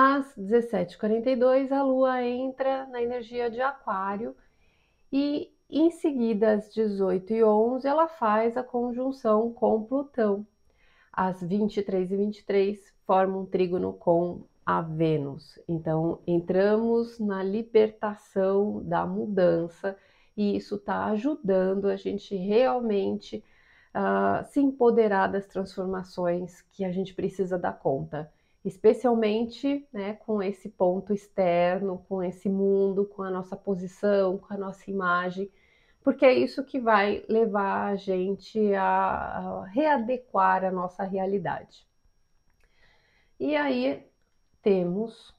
Às 0.00 0.32
17h42, 0.36 1.72
a 1.72 1.82
Lua 1.82 2.22
entra 2.22 2.86
na 2.86 3.02
energia 3.02 3.50
de 3.50 3.60
Aquário 3.60 4.36
e 5.12 5.52
em 5.68 5.90
seguida, 5.90 6.52
às 6.52 6.72
18h11, 6.72 7.84
ela 7.84 8.06
faz 8.06 8.56
a 8.56 8.62
conjunção 8.62 9.52
com 9.52 9.82
Plutão. 9.82 10.46
Às 11.12 11.42
23h23, 11.42 12.78
forma 13.04 13.38
um 13.38 13.44
trígono 13.44 13.92
com 13.92 14.44
a 14.64 14.80
Vênus. 14.80 15.58
Então, 15.66 16.20
entramos 16.24 17.18
na 17.18 17.42
libertação 17.42 18.80
da 18.84 19.04
mudança 19.04 19.96
e 20.36 20.56
isso 20.56 20.76
está 20.76 21.06
ajudando 21.06 21.86
a 21.86 21.96
gente 21.96 22.36
realmente 22.36 23.42
uh, 23.92 24.46
se 24.46 24.60
empoderar 24.60 25.26
das 25.26 25.46
transformações 25.46 26.62
que 26.70 26.84
a 26.84 26.92
gente 26.92 27.12
precisa 27.14 27.58
dar 27.58 27.76
conta 27.76 28.30
especialmente 28.64 29.86
né, 29.92 30.14
com 30.14 30.42
esse 30.42 30.68
ponto 30.68 31.12
externo, 31.12 32.04
com 32.08 32.22
esse 32.22 32.48
mundo, 32.48 33.06
com 33.06 33.22
a 33.22 33.30
nossa 33.30 33.56
posição, 33.56 34.38
com 34.38 34.52
a 34.52 34.56
nossa 34.56 34.90
imagem, 34.90 35.50
porque 36.02 36.24
é 36.24 36.32
isso 36.32 36.64
que 36.64 36.80
vai 36.80 37.24
levar 37.28 37.92
a 37.92 37.96
gente 37.96 38.74
a, 38.74 39.64
readequar 39.66 40.64
a 40.64 40.70
nossa 40.70 41.04
realidade. 41.04 41.86
E 43.38 43.54
aí 43.54 44.06
temos 44.62 45.34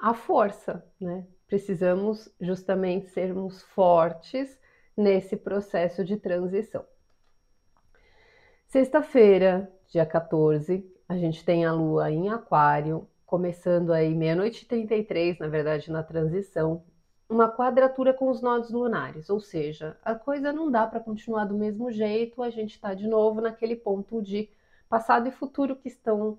a 0.00 0.14
força, 0.14 0.84
né? 1.00 1.26
Precisamos 1.46 2.32
justamente 2.40 3.08
sermos 3.08 3.62
fortes 3.62 4.58
nesse 4.96 5.36
processo 5.36 6.04
de 6.04 6.16
transição. 6.16 6.84
Sexta-feira, 8.66 9.72
dia 9.88 10.04
14, 10.04 10.93
a 11.08 11.16
gente 11.16 11.44
tem 11.44 11.64
a 11.64 11.72
Lua 11.72 12.10
em 12.10 12.28
Aquário, 12.28 13.06
começando 13.26 13.92
aí 13.92 14.14
meia-noite 14.14 14.64
e 14.64 14.68
33, 14.68 15.38
na 15.38 15.48
verdade, 15.48 15.90
na 15.90 16.02
transição, 16.02 16.82
uma 17.28 17.50
quadratura 17.50 18.12
com 18.12 18.30
os 18.30 18.40
nodos 18.40 18.70
lunares, 18.70 19.30
ou 19.30 19.40
seja, 19.40 19.96
a 20.04 20.14
coisa 20.14 20.52
não 20.52 20.70
dá 20.70 20.86
para 20.86 21.00
continuar 21.00 21.44
do 21.46 21.54
mesmo 21.54 21.90
jeito, 21.90 22.42
a 22.42 22.50
gente 22.50 22.74
está 22.74 22.94
de 22.94 23.06
novo 23.06 23.40
naquele 23.40 23.76
ponto 23.76 24.22
de 24.22 24.48
passado 24.88 25.26
e 25.26 25.32
futuro 25.32 25.74
que 25.74 25.88
estão 25.88 26.38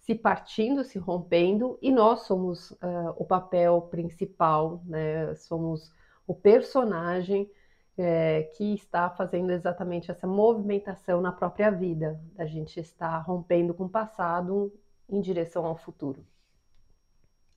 se 0.00 0.14
partindo, 0.14 0.84
se 0.84 0.98
rompendo, 0.98 1.78
e 1.82 1.90
nós 1.90 2.20
somos 2.26 2.70
uh, 2.72 3.14
o 3.16 3.24
papel 3.24 3.82
principal, 3.90 4.80
né? 4.84 5.34
somos 5.34 5.92
o 6.26 6.34
personagem 6.34 7.50
é, 7.98 8.42
que 8.56 8.74
está 8.74 9.08
fazendo 9.10 9.50
exatamente 9.50 10.10
essa 10.10 10.26
movimentação 10.26 11.20
na 11.20 11.32
própria 11.32 11.70
vida. 11.70 12.20
A 12.36 12.44
gente 12.44 12.78
está 12.78 13.18
rompendo 13.18 13.72
com 13.72 13.84
o 13.84 13.88
passado 13.88 14.72
em 15.08 15.20
direção 15.20 15.64
ao 15.64 15.76
futuro. 15.76 16.24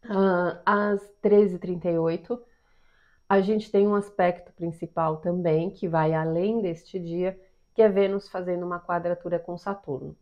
Uh, 0.05 0.57
às 0.65 1.01
13h38, 1.21 2.39
a 3.27 3.41
gente 3.41 3.69
tem 3.69 3.87
um 3.87 3.95
aspecto 3.95 4.53
principal 4.53 5.17
também, 5.17 5.69
que 5.69 5.87
vai 5.87 6.13
além 6.13 6.61
deste 6.61 6.97
dia, 6.97 7.39
que 7.73 7.81
é 7.81 7.89
Vênus 7.89 8.29
fazendo 8.29 8.65
uma 8.65 8.79
quadratura 8.79 9.37
com 9.37 9.57
Saturno. 9.57 10.15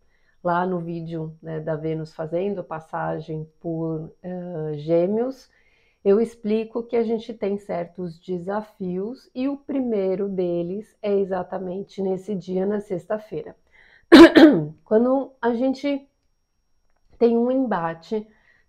Lá 0.44 0.66
no 0.66 0.80
vídeo 0.80 1.38
né, 1.42 1.60
da 1.60 1.76
Vênus 1.76 2.14
fazendo 2.14 2.64
passagem 2.64 3.50
por 3.60 4.12
uh, 4.24 4.78
Gêmeos, 4.78 5.50
eu 6.04 6.22
explico 6.22 6.84
que 6.84 6.96
a 6.96 7.04
gente 7.04 7.34
tem 7.34 7.58
certos 7.58 8.20
desafios 8.20 9.30
e 9.36 9.48
o 9.48 9.58
primeiro 9.58 10.30
deles 10.30 10.98
é 11.02 11.14
exatamente 11.14 12.02
nesse 12.02 12.34
dia, 12.36 12.66
na 12.66 12.80
sexta-feira. 12.80 13.56
Quando 14.86 15.34
a 15.42 15.54
gente 15.54 16.08
tem 17.18 17.38
um 17.38 17.52
embate, 17.52 18.26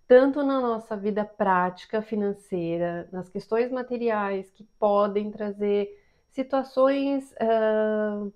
tanto 0.07 0.43
na 0.43 0.59
nossa 0.59 0.97
vida 0.97 1.23
prática 1.23 2.01
financeira, 2.01 3.07
nas 3.11 3.29
questões 3.29 3.71
materiais 3.71 4.49
que 4.51 4.63
podem 4.77 5.31
trazer 5.31 5.89
situações 6.31 7.31
uh, 7.33 8.33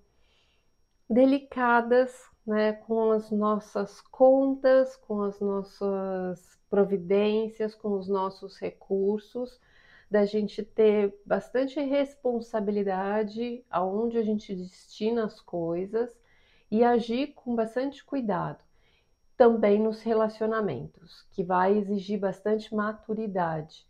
delicadas 1.09 2.33
né, 2.45 2.73
com 2.73 3.12
as 3.12 3.31
nossas 3.31 4.01
contas, 4.01 4.95
com 4.97 5.21
as 5.21 5.39
nossas 5.39 6.59
providências, 6.69 7.73
com 7.73 7.97
os 7.97 8.07
nossos 8.07 8.57
recursos, 8.57 9.59
da 10.09 10.25
gente 10.25 10.62
ter 10.62 11.15
bastante 11.25 11.79
responsabilidade 11.79 13.63
aonde 13.69 14.17
a 14.17 14.23
gente 14.23 14.53
destina 14.53 15.25
as 15.25 15.39
coisas 15.39 16.09
e 16.69 16.83
agir 16.83 17.33
com 17.33 17.55
bastante 17.55 18.03
cuidado. 18.03 18.63
Também 19.35 19.79
nos 19.79 20.01
relacionamentos, 20.01 21.25
que 21.31 21.43
vai 21.43 21.77
exigir 21.77 22.19
bastante 22.19 22.73
maturidade 22.75 23.88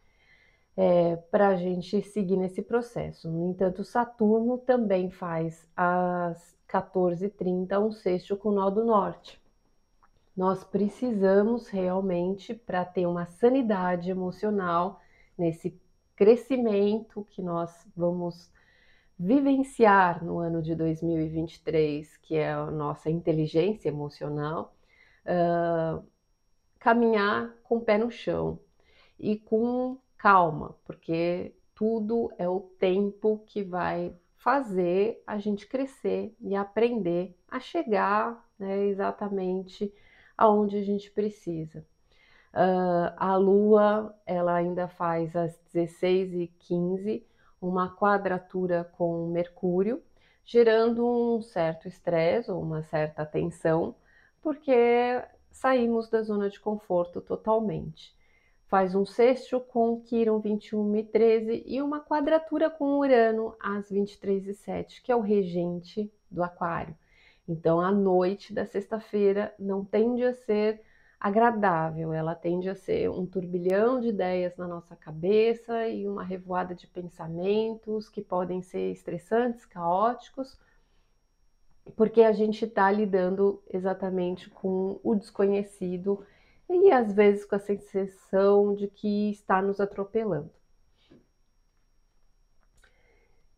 é, 0.77 1.15
para 1.15 1.49
a 1.49 1.55
gente 1.55 2.01
seguir 2.01 2.37
nesse 2.37 2.61
processo. 2.61 3.29
No 3.29 3.51
entanto, 3.51 3.83
Saturno 3.83 4.57
também 4.57 5.09
faz 5.09 5.67
às 5.75 6.55
14h30 6.73 7.79
um 7.79 7.91
sexto 7.91 8.35
com 8.35 8.51
nó 8.51 8.69
do 8.71 8.83
norte. 8.83 9.39
Nós 10.35 10.63
precisamos 10.63 11.67
realmente, 11.67 12.55
para 12.55 12.83
ter 12.83 13.05
uma 13.05 13.27
sanidade 13.27 14.09
emocional 14.09 14.99
nesse 15.37 15.79
crescimento 16.15 17.25
que 17.29 17.41
nós 17.41 17.87
vamos 17.95 18.51
vivenciar 19.17 20.25
no 20.25 20.39
ano 20.39 20.61
de 20.61 20.73
2023, 20.73 22.17
que 22.17 22.35
é 22.35 22.51
a 22.51 22.71
nossa 22.71 23.11
inteligência 23.11 23.89
emocional, 23.89 24.75
uh, 25.25 26.03
caminhar 26.79 27.53
com 27.61 27.77
o 27.77 27.81
pé 27.81 27.99
no 27.99 28.09
chão 28.09 28.59
e 29.19 29.37
com 29.37 29.97
calma, 30.17 30.75
porque 30.83 31.53
tudo 31.75 32.31
é 32.39 32.49
o 32.49 32.59
tempo 32.59 33.43
que 33.45 33.63
vai 33.63 34.15
fazer 34.43 35.23
a 35.25 35.37
gente 35.37 35.65
crescer 35.65 36.35
e 36.41 36.53
aprender 36.53 37.33
a 37.47 37.61
chegar 37.61 38.45
né, 38.59 38.85
exatamente 38.87 39.93
aonde 40.37 40.75
a 40.75 40.83
gente 40.83 41.09
precisa. 41.09 41.85
Uh, 42.53 43.15
a 43.15 43.37
Lua, 43.37 44.13
ela 44.25 44.53
ainda 44.53 44.85
faz 44.89 45.33
às 45.33 45.57
16h15 45.73 47.23
uma 47.61 47.95
quadratura 47.95 48.83
com 48.97 49.27
Mercúrio, 49.27 50.03
gerando 50.43 51.07
um 51.07 51.41
certo 51.41 51.87
estresse 51.87 52.51
ou 52.51 52.61
uma 52.61 52.83
certa 52.83 53.25
tensão, 53.25 53.95
porque 54.41 55.23
saímos 55.51 56.09
da 56.09 56.21
zona 56.21 56.49
de 56.49 56.59
conforto 56.59 57.21
totalmente. 57.21 58.13
Faz 58.73 58.95
um 58.95 59.05
sexto 59.05 59.59
com 59.59 60.01
Quiron 60.01 60.39
21 60.39 60.95
e 60.95 61.03
13 61.03 61.63
e 61.67 61.79
uma 61.79 61.99
quadratura 61.99 62.71
com 62.71 62.97
Urano 62.97 63.55
às 63.59 63.91
23 63.91 64.47
e 64.47 64.53
7, 64.55 65.03
que 65.03 65.11
é 65.11 65.15
o 65.15 65.19
regente 65.19 66.11
do 66.31 66.41
Aquário. 66.41 66.97
Então, 67.47 67.79
a 67.79 67.91
noite 67.91 68.51
da 68.51 68.65
sexta-feira 68.65 69.53
não 69.59 69.85
tende 69.85 70.23
a 70.23 70.33
ser 70.33 70.81
agradável, 71.19 72.13
ela 72.13 72.33
tende 72.33 72.67
a 72.67 72.73
ser 72.73 73.11
um 73.11 73.27
turbilhão 73.27 74.01
de 74.01 74.07
ideias 74.07 74.57
na 74.57 74.67
nossa 74.67 74.95
cabeça 74.95 75.87
e 75.87 76.07
uma 76.07 76.23
revoada 76.23 76.73
de 76.73 76.87
pensamentos 76.87 78.09
que 78.09 78.23
podem 78.23 78.63
ser 78.63 78.91
estressantes, 78.91 79.67
caóticos, 79.67 80.59
porque 81.95 82.23
a 82.23 82.31
gente 82.31 82.65
está 82.65 82.89
lidando 82.89 83.61
exatamente 83.71 84.49
com 84.49 84.99
o 85.03 85.13
desconhecido 85.13 86.25
e 86.73 86.91
às 86.91 87.13
vezes 87.13 87.45
com 87.45 87.55
a 87.55 87.59
sensação 87.59 88.73
de 88.75 88.87
que 88.87 89.31
está 89.31 89.61
nos 89.61 89.79
atropelando. 89.79 90.51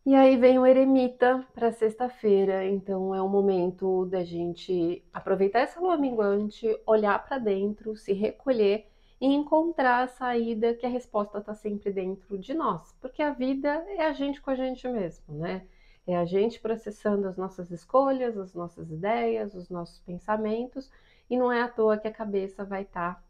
E 0.05 0.13
aí 0.13 0.37
vem 0.37 0.59
o 0.59 0.67
eremita 0.67 1.43
para 1.51 1.71
sexta-feira, 1.71 2.63
então 2.63 3.15
é 3.15 3.21
o 3.21 3.27
momento 3.27 4.05
da 4.05 4.23
gente 4.23 5.03
aproveitar 5.11 5.61
essa 5.61 5.79
lua 5.79 5.97
minguante, 5.97 6.67
olhar 6.85 7.25
para 7.25 7.39
dentro, 7.39 7.95
se 7.95 8.13
recolher 8.13 8.85
e 9.19 9.25
encontrar 9.25 10.03
a 10.03 10.07
saída 10.07 10.75
que 10.75 10.85
a 10.85 10.89
resposta 10.89 11.39
está 11.39 11.55
sempre 11.55 11.91
dentro 11.91 12.37
de 12.37 12.53
nós, 12.53 12.93
porque 13.01 13.23
a 13.23 13.31
vida 13.31 13.83
é 13.97 14.05
a 14.05 14.13
gente 14.13 14.39
com 14.39 14.51
a 14.51 14.55
gente 14.55 14.87
mesmo, 14.87 15.39
né? 15.39 15.65
É 16.05 16.15
a 16.15 16.23
gente 16.23 16.59
processando 16.59 17.27
as 17.27 17.35
nossas 17.35 17.71
escolhas, 17.71 18.37
as 18.37 18.53
nossas 18.53 18.91
ideias, 18.91 19.55
os 19.55 19.71
nossos 19.71 19.99
pensamentos, 20.01 20.91
e 21.29 21.37
não 21.37 21.51
é 21.51 21.61
à 21.61 21.67
toa 21.67 21.97
que 21.97 22.07
a 22.07 22.13
cabeça 22.13 22.63
vai 22.63 22.83
estar 22.83 23.15
tá, 23.15 23.23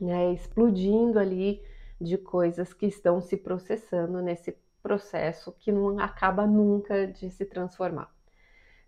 né, 0.00 0.32
explodindo 0.32 1.18
ali 1.18 1.62
de 2.00 2.18
coisas 2.18 2.72
que 2.72 2.86
estão 2.86 3.20
se 3.20 3.36
processando 3.36 4.20
nesse 4.20 4.56
processo 4.82 5.52
que 5.52 5.72
não 5.72 5.98
acaba 5.98 6.46
nunca 6.46 7.06
de 7.06 7.30
se 7.30 7.44
transformar. 7.44 8.14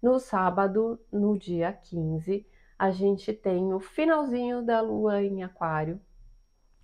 No 0.03 0.19
sábado, 0.19 1.01
no 1.11 1.39
dia 1.39 1.73
15, 1.73 2.47
a 2.79 2.91
gente 2.91 3.33
tem 3.33 3.73
o 3.73 3.81
finalzinho 3.81 4.63
da 4.63 4.81
lua 4.81 5.23
em 5.23 5.43
Aquário. 5.43 6.01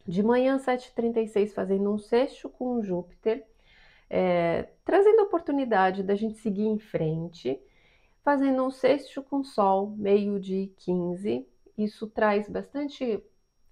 De 0.07 0.23
manhã, 0.23 0.59
7h36, 0.59 1.53
fazendo 1.53 1.93
um 1.93 1.99
sexto 1.99 2.49
com 2.49 2.83
Júpiter, 2.83 3.47
é, 4.09 4.71
trazendo 4.85 5.21
a 5.21 5.25
oportunidade 5.25 6.03
da 6.03 6.15
gente 6.15 6.39
seguir 6.39 6.67
em 6.67 6.79
frente, 6.79 7.61
fazendo 8.23 8.65
um 8.65 8.71
sexto 8.71 9.23
com 9.23 9.43
Sol, 9.43 9.91
meio-dia 9.97 10.69
15. 10.77 11.47
Isso 11.77 12.07
traz 12.07 12.49
bastante 12.49 13.23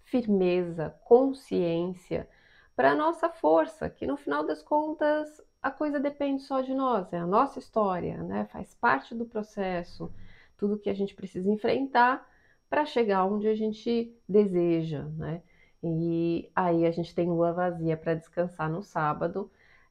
firmeza, 0.05 0.91
consciência, 1.05 2.29
para 2.75 2.93
a 2.93 2.97
nossa 2.97 3.29
força, 3.29 3.89
que 3.91 4.07
no 4.07 4.17
final 4.17 4.45
das 4.45 4.63
contas 4.63 5.41
a 5.63 5.71
coisa 5.71 6.01
depende 6.01 6.43
só 6.43 6.63
de 6.63 6.75
nós, 6.75 7.13
é 7.13 7.19
a 7.19 7.27
nossa 7.27 7.59
história, 7.59 8.23
né? 8.23 8.47
Faz 8.47 8.75
parte 8.75 9.15
do 9.15 9.27
processo, 9.27 10.11
tudo 10.57 10.79
que 10.79 10.89
a 10.89 10.95
gente 10.95 11.15
precisa 11.15 11.51
enfrentar 11.51 12.27
para 12.69 12.87
chegar 12.87 13.27
onde 13.27 13.47
a 13.47 13.55
gente 13.55 14.17
deseja, 14.29 15.05
né? 15.17 15.43
E 15.83 16.51
aí 16.55 16.87
a 16.87 16.91
gente 16.91 17.15
tem 17.15 17.29
lua 17.29 17.53
vazia 17.53 17.97
para 17.97 18.15
descansar 18.15 18.71
no 18.71 18.83
sábado, 18.83 19.51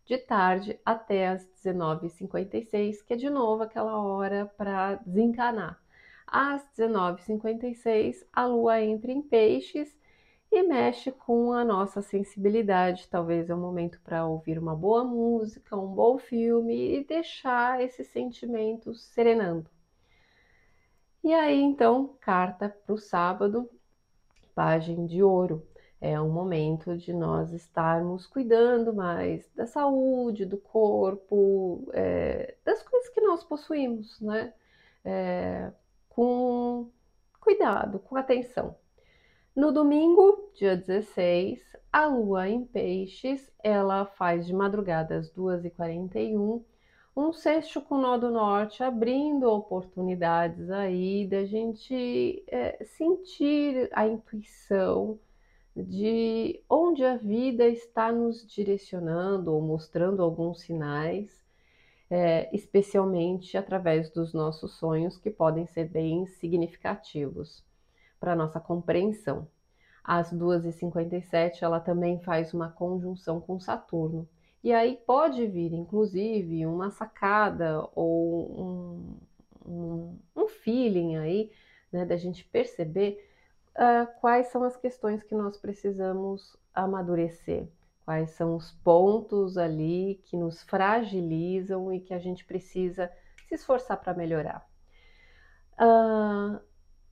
de 0.10 0.18
tarde 0.18 0.80
até 0.84 1.28
as 1.28 1.48
19h56, 1.64 3.04
que 3.06 3.14
é 3.14 3.16
de 3.16 3.30
novo 3.30 3.62
aquela 3.62 3.96
hora 4.02 4.52
para 4.58 4.96
desencanar. 4.96 5.80
Às 6.26 6.68
19h56, 6.76 8.26
a 8.34 8.48
lua 8.48 8.82
entra 8.82 9.12
em 9.12 9.22
peixes 9.22 9.96
e 10.52 10.64
mexe 10.64 11.12
com 11.12 11.54
a 11.54 11.64
nossa 11.64 12.02
sensibilidade. 12.02 13.08
Talvez 13.08 13.52
é 13.52 13.56
um 13.56 13.62
momento 13.62 14.02
para 14.04 14.26
ouvir 14.26 14.58
uma 14.58 14.76
boa 14.76 15.04
música, 15.04 15.78
um 15.78 15.94
bom 15.94 16.18
filme 16.18 16.98
e 16.98 17.04
deixar 17.04 17.80
esses 17.80 18.08
sentimentos 18.08 19.04
serenando. 19.14 19.70
E 21.24 21.32
aí, 21.36 21.62
então, 21.62 22.18
carta 22.20 22.68
para 22.68 22.96
o 22.96 22.98
sábado, 22.98 23.70
página 24.56 25.06
de 25.06 25.22
ouro. 25.22 25.69
É 26.02 26.20
um 26.20 26.30
momento 26.30 26.96
de 26.98 27.12
nós 27.12 27.52
estarmos 27.52 28.26
cuidando 28.26 28.94
mais 28.94 29.50
da 29.54 29.66
saúde, 29.66 30.46
do 30.46 30.58
corpo, 30.58 31.90
é, 31.94 32.56
das 32.64 32.82
coisas 32.84 33.10
que 33.10 33.20
nós 33.20 33.44
possuímos, 33.44 34.20
né? 34.22 34.54
É, 35.04 35.72
com 36.10 36.90
cuidado, 37.40 38.00
com 38.00 38.16
atenção. 38.16 38.76
No 39.56 39.72
domingo, 39.72 40.52
dia 40.56 40.78
16, 40.78 41.60
a 41.92 42.06
lua 42.06 42.48
em 42.48 42.64
peixes, 42.64 43.52
ela 43.62 44.06
faz 44.06 44.46
de 44.46 44.54
madrugada 44.54 45.18
às 45.18 45.32
2h41 45.34 46.64
um 47.16 47.34
sexto 47.34 47.82
com 47.82 47.96
o 47.96 48.02
nó 48.02 48.18
do 48.18 48.30
norte, 48.30 48.82
abrindo 48.84 49.50
oportunidades 49.52 50.70
aí 50.70 51.28
da 51.28 51.44
gente 51.44 52.44
é, 52.48 52.84
sentir 52.86 53.90
a 53.92 54.08
intuição 54.08 55.20
de 55.84 56.64
onde 56.70 57.04
a 57.04 57.16
vida 57.16 57.68
está 57.68 58.12
nos 58.12 58.46
direcionando 58.46 59.54
ou 59.54 59.62
mostrando 59.62 60.22
alguns 60.22 60.62
sinais, 60.62 61.44
é, 62.10 62.54
especialmente 62.56 63.58
através 63.58 64.10
dos 64.10 64.34
nossos 64.34 64.74
sonhos, 64.78 65.18
que 65.18 65.30
podem 65.30 65.66
ser 65.68 65.86
bem 65.86 66.26
significativos 66.26 67.64
para 68.20 68.36
nossa 68.36 68.60
compreensão. 68.60 69.48
Às 70.04 70.34
2h57, 70.34 71.62
ela 71.62 71.80
também 71.80 72.20
faz 72.20 72.54
uma 72.54 72.70
conjunção 72.70 73.40
com 73.40 73.60
Saturno. 73.60 74.28
E 74.64 74.74
aí 74.74 74.98
pode 75.06 75.46
vir, 75.46 75.72
inclusive, 75.74 76.66
uma 76.66 76.90
sacada 76.90 77.88
ou 77.96 78.62
um, 78.62 79.18
um, 79.66 80.20
um 80.36 80.48
feeling 80.48 81.16
aí, 81.18 81.52
né, 81.92 82.06
da 82.06 82.18
gente 82.18 82.44
perceber 82.46 83.29
uh, 83.80 84.20
quais 84.20 84.48
são 84.48 84.64
as 84.64 84.76
questões 84.76 85.24
que 85.24 85.34
nós 85.34 85.58
precisamos 85.58 86.58
amadurecer, 86.74 87.68
quais 88.04 88.32
são 88.32 88.56
os 88.56 88.72
pontos 88.84 89.58
ali 89.58 90.22
que 90.26 90.36
nos 90.36 90.62
fragilizam 90.64 91.92
e 91.94 92.02
que 92.02 92.14
a 92.14 92.20
gente 92.20 92.44
precisa 92.44 93.10
se 93.48 93.56
esforçar 93.56 93.98
para 93.98 94.14
melhorar. 94.14 94.68
Uh, 95.74 96.60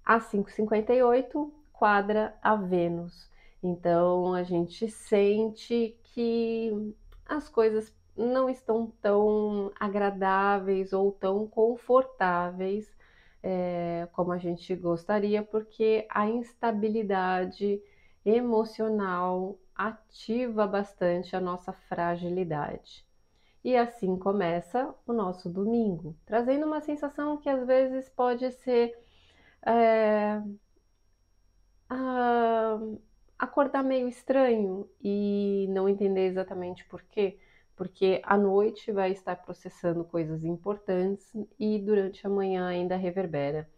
a 0.05 0.19
5,58 0.19 1.51
quadra 1.71 2.37
a 2.41 2.55
Vênus. 2.55 3.31
Então 3.63 4.33
a 4.33 4.43
gente 4.43 4.89
sente 4.89 5.97
que 6.03 6.93
as 7.25 7.49
coisas 7.49 7.95
não 8.15 8.49
estão 8.49 8.91
tão 9.01 9.71
agradáveis 9.79 10.91
ou 10.91 11.11
tão 11.11 11.47
confortáveis 11.47 12.96
é, 13.43 14.07
como 14.13 14.31
a 14.31 14.37
gente 14.37 14.75
gostaria, 14.75 15.43
porque 15.43 16.05
a 16.09 16.27
instabilidade 16.27 17.81
emocional 18.25 19.57
ativa 19.75 20.67
bastante 20.67 21.35
a 21.35 21.39
nossa 21.41 21.71
fragilidade. 21.71 23.05
E 23.63 23.75
assim 23.75 24.17
começa 24.17 24.93
o 25.05 25.13
nosso 25.13 25.49
domingo, 25.49 26.15
trazendo 26.25 26.65
uma 26.65 26.81
sensação 26.81 27.37
que 27.37 27.49
às 27.49 27.65
vezes 27.65 28.09
pode 28.09 28.51
ser 28.51 28.97
é, 29.65 30.41
a, 31.89 32.79
acordar 33.37 33.83
meio 33.83 34.07
estranho 34.07 34.89
e 35.01 35.67
não 35.69 35.87
entender 35.87 36.27
exatamente 36.27 36.85
por 36.85 37.01
quê. 37.03 37.39
Porque 37.77 38.19
à 38.23 38.35
noite 38.35 38.91
vai 38.91 39.11
estar 39.11 39.35
processando 39.35 40.03
coisas 40.03 40.43
importantes 40.43 41.31
e 41.59 41.77
durante 41.77 42.25
a 42.25 42.29
manhã 42.29 42.67
ainda 42.67 42.97
reverbera. 42.97 43.69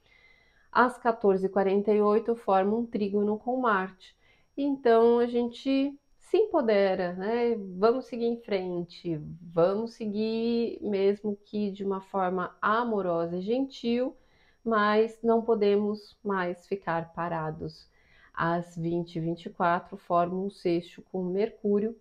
Às 0.71 0.97
14h48 0.97 2.33
forma 2.37 2.77
um 2.77 2.85
trígono 2.85 3.37
com 3.37 3.57
Marte. 3.57 4.15
Então 4.55 5.19
a 5.19 5.27
gente 5.27 5.93
se 6.17 6.37
empodera, 6.37 7.13
né? 7.13 7.55
Vamos 7.77 8.05
seguir 8.05 8.25
em 8.25 8.37
frente, 8.37 9.19
vamos 9.41 9.93
seguir, 9.95 10.79
mesmo 10.81 11.37
que 11.43 11.69
de 11.69 11.83
uma 11.83 11.99
forma 11.99 12.55
amorosa 12.61 13.37
e 13.37 13.41
gentil, 13.41 14.15
mas 14.63 15.19
não 15.21 15.41
podemos 15.41 16.17
mais 16.23 16.65
ficar 16.67 17.11
parados. 17.13 17.89
Às 18.33 18.77
20 18.77 19.15
e 19.15 19.19
24 19.19 19.97
forma 19.97 20.35
um 20.35 20.49
sexto 20.49 21.01
com 21.11 21.21
Mercúrio 21.23 21.99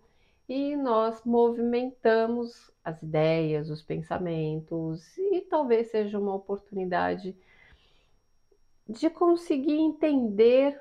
e 0.49 0.75
nós 0.77 1.23
movimentamos 1.25 2.71
as 2.83 3.03
ideias, 3.03 3.69
os 3.69 3.83
pensamentos 3.83 5.17
e 5.19 5.43
talvez 5.43 5.91
seja 5.91 6.19
uma 6.19 6.35
oportunidade 6.35 7.37
de 8.89 9.11
conseguir 9.11 9.79
entender 9.79 10.81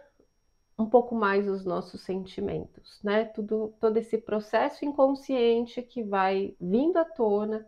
um 0.79 0.85
pouco 0.85 1.13
mais 1.13 1.47
os 1.47 1.65
nossos 1.65 2.01
sentimentos, 2.01 3.01
né? 3.03 3.25
Tudo, 3.25 3.73
todo 3.79 3.97
esse 3.97 4.17
processo 4.17 4.85
inconsciente 4.85 5.81
que 5.81 6.03
vai 6.03 6.55
vindo 6.61 6.97
à 6.97 7.03
tona 7.03 7.67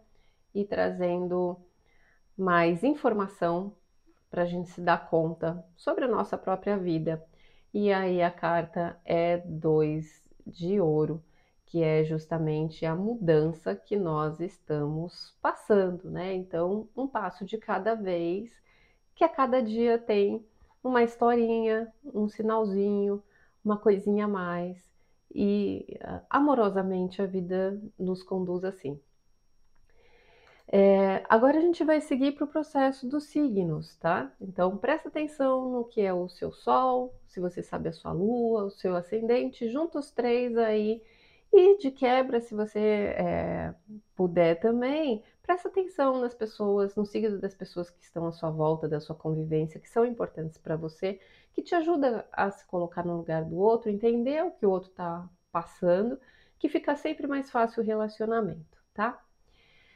e 0.54 0.64
trazendo 0.64 1.58
mais 2.38 2.84
informação 2.84 3.76
para 4.30 4.44
a 4.44 4.46
gente 4.46 4.70
se 4.70 4.80
dar 4.80 5.10
conta 5.10 5.66
sobre 5.76 6.06
a 6.06 6.08
nossa 6.08 6.38
própria 6.38 6.78
vida. 6.78 7.22
E 7.74 7.92
aí 7.92 8.22
a 8.22 8.32
carta 8.32 9.00
é 9.04 9.38
dois 9.40 10.24
de 10.46 10.80
ouro, 10.80 11.22
que 11.70 11.84
é 11.84 12.04
justamente 12.04 12.84
a 12.84 12.96
mudança 12.96 13.76
que 13.76 13.96
nós 13.96 14.40
estamos 14.40 15.38
passando, 15.40 16.10
né? 16.10 16.34
Então, 16.34 16.90
um 16.98 17.08
passo 17.08 17.46
de 17.46 17.60
cada 17.60 17.94
vez, 17.94 18.52
que 19.14 19.24
a 19.24 19.30
cada 19.30 19.62
dia 19.62 20.00
tem 20.00 20.44
uma 20.84 21.04
historinha, 21.04 21.94
um 22.04 22.28
sinalzinho, 22.28 23.22
uma 23.64 23.78
coisinha 23.78 24.26
a 24.26 24.28
mais. 24.28 24.90
E 25.34 25.86
ah, 26.02 26.24
amorosamente 26.28 27.22
a 27.22 27.28
vida 27.28 27.80
nos 28.00 28.24
conduz 28.24 28.64
assim. 28.64 29.00
É, 30.72 31.24
agora 31.30 31.60
a 31.60 31.62
gente 31.62 31.84
vai 31.84 32.02
seguir 32.02 32.32
para 32.32 32.46
o 32.46 32.48
processo 32.48 33.08
dos 33.08 33.26
signos, 33.26 33.96
tá? 33.98 34.32
Então 34.42 34.76
presta 34.78 35.08
atenção 35.10 35.72
no 35.72 35.86
que 35.86 36.02
é 36.02 36.14
o 36.14 36.28
seu 36.30 36.52
Sol, 36.52 37.14
se 37.28 37.40
você 37.40 37.62
sabe 37.62 37.90
a 37.90 37.94
sua 37.94 38.12
Lua, 38.12 38.66
o 38.66 38.72
seu 38.72 38.96
ascendente, 38.96 39.70
junta 39.70 40.00
os 40.00 40.12
três 40.12 40.58
aí 40.58 41.02
E 41.52 41.78
de 41.78 41.90
quebra, 41.92 42.40
se 42.40 42.54
você 42.54 42.80
é, 42.80 43.74
puder 44.16 44.60
também, 44.60 45.24
presta 45.42 45.68
atenção 45.68 46.22
nas 46.22 46.34
pessoas, 46.36 46.96
no 46.96 47.06
signo 47.06 47.40
das 47.40 47.56
pessoas 47.56 47.90
que 47.90 48.04
estão 48.04 48.28
à 48.28 48.32
sua 48.32 48.52
volta, 48.52 48.88
da 48.88 49.00
sua 49.00 49.16
convivência, 49.16 49.80
que 49.80 49.90
são 49.90 50.06
importantes 50.06 50.60
para 50.60 50.76
você, 50.76 51.20
que 51.52 51.64
te 51.64 51.74
ajuda 51.74 52.28
a 52.32 52.52
se 52.52 52.66
colocar 52.68 53.04
no 53.04 53.18
lugar 53.18 53.44
do 53.44 53.58
outro, 53.58 53.90
entender 53.90 54.44
o 54.46 54.52
que 54.52 54.66
o 54.66 54.70
outro 54.70 54.92
está 54.92 55.28
passando, 55.52 56.20
que 56.60 56.70
fica 56.70 56.96
sempre 56.96 57.26
mais 57.26 57.50
fácil 57.50 57.82
o 57.82 57.86
relacionamento, 57.86 58.78
tá? 58.94 59.20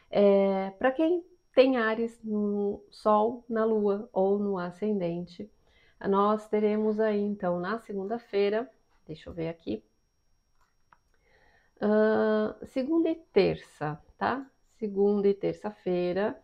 É, 0.10 0.72
para 0.72 0.92
quem 0.92 1.24
tem 1.54 1.78
Ares 1.78 2.20
no 2.24 2.84
Sol, 2.90 3.46
na 3.48 3.64
Lua 3.64 4.10
ou 4.12 4.40
no 4.40 4.58
Ascendente, 4.58 5.52
nós 6.10 6.48
teremos 6.50 7.00
aí 7.00 7.22
então 7.22 7.60
na 7.60 7.78
segunda-feira, 7.80 8.70
deixa 9.06 9.30
eu 9.30 9.34
ver 9.34 9.50
aqui, 9.50 9.84
uh, 11.84 12.66
segunda 12.68 13.10
e 13.10 13.16
terça, 13.16 14.00
tá? 14.18 14.46
Segunda 14.80 15.28
e 15.28 15.34
terça-feira, 15.34 16.40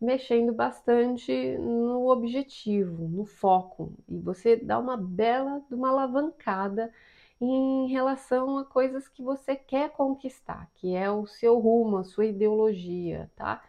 mexendo 0.00 0.52
bastante 0.52 1.56
no 1.58 2.08
objetivo, 2.10 3.08
no 3.08 3.24
foco, 3.24 3.92
e 4.08 4.18
você 4.18 4.56
dá 4.56 4.78
uma 4.78 4.96
bela, 4.96 5.62
uma 5.70 5.90
alavancada 5.90 6.92
em 7.40 7.88
relação 7.88 8.58
a 8.58 8.64
coisas 8.64 9.08
que 9.08 9.22
você 9.22 9.56
quer 9.56 9.90
conquistar, 9.90 10.70
que 10.74 10.94
é 10.94 11.10
o 11.10 11.26
seu 11.26 11.58
rumo, 11.58 11.98
a 11.98 12.04
sua 12.04 12.26
ideologia, 12.26 13.30
tá? 13.36 13.62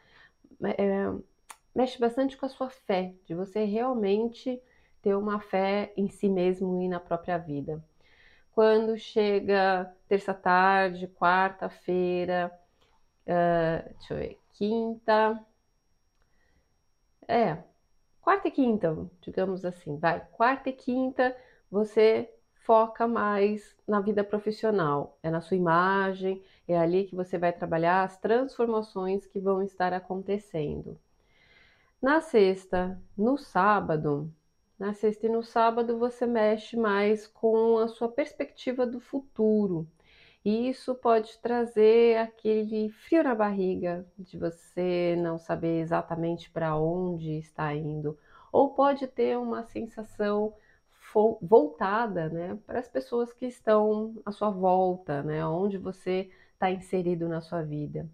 É, 0.64 1.12
mexe 1.76 2.00
bastante 2.00 2.38
com 2.38 2.46
a 2.46 2.50
sua 2.50 2.70
fé, 2.70 3.14
de 3.26 3.36
você 3.36 3.64
realmente 3.66 4.62
ter 5.02 5.16
uma 5.16 5.40
fé 5.40 5.94
em 5.96 6.10
si 6.10 6.30
mesmo 6.30 6.82
e 6.82 6.88
na 6.88 7.00
própria 7.00 7.38
vida. 7.38 7.84
Quando 8.58 8.98
chega 8.98 9.96
terça-tarde, 10.08 11.08
quarta-feira, 11.08 12.52
uh, 13.28 13.94
deixa 14.00 14.14
eu 14.16 14.18
ver, 14.18 14.40
quinta. 14.54 15.46
É, 17.28 17.60
quarta 18.20 18.48
e 18.48 18.52
quinta, 18.52 18.98
digamos 19.22 19.64
assim, 19.64 20.00
vai. 20.00 20.26
Quarta 20.32 20.72
e 20.72 20.74
quinta, 20.74 21.38
você 21.70 22.34
foca 22.56 23.08
mais 23.08 23.76
na 23.88 24.02
vida 24.02 24.24
profissional, 24.24 25.20
é 25.22 25.30
na 25.30 25.40
sua 25.40 25.56
imagem, 25.56 26.44
é 26.68 26.76
ali 26.80 27.06
que 27.06 27.16
você 27.16 27.38
vai 27.38 27.54
trabalhar 27.54 28.06
as 28.06 28.18
transformações 28.18 29.28
que 29.28 29.40
vão 29.40 29.62
estar 29.62 29.94
acontecendo. 29.94 31.00
Na 32.02 32.22
sexta, 32.22 33.00
no 33.16 33.38
sábado, 33.38 34.34
na 34.80 34.94
sexta 34.94 35.26
e 35.26 35.30
no 35.30 35.44
sábado 35.44 35.98
você 35.98 36.26
mexe 36.26 36.78
mais 36.78 37.28
com 37.28 37.78
a 37.78 37.88
sua 37.88 38.10
perspectiva 38.10 38.86
do 38.86 39.00
futuro. 39.00 39.88
E 40.46 40.70
isso 40.70 40.96
pode 40.96 41.38
trazer 41.40 42.18
aquele 42.18 42.90
frio 42.90 43.24
na 43.24 43.36
barriga 43.36 44.06
de 44.18 44.38
você 44.38 45.16
não 45.20 45.38
saber 45.38 45.82
exatamente 45.82 46.50
para 46.50 46.78
onde 46.78 47.38
está 47.40 47.74
indo, 47.74 48.18
ou 48.52 48.74
pode 48.74 49.08
ter 49.08 49.38
uma 49.38 49.64
sensação 49.64 50.54
voltada 51.42 52.30
né, 52.30 52.58
para 52.66 52.80
as 52.80 52.88
pessoas 52.88 53.34
que 53.34 53.46
estão 53.46 54.16
à 54.26 54.32
sua 54.32 54.50
volta, 54.50 55.24
né, 55.24 55.46
onde 55.46 55.78
você 55.78 56.30
está 56.54 56.70
inserido 56.72 57.28
na 57.28 57.42
sua 57.42 57.62
vida. 57.64 58.10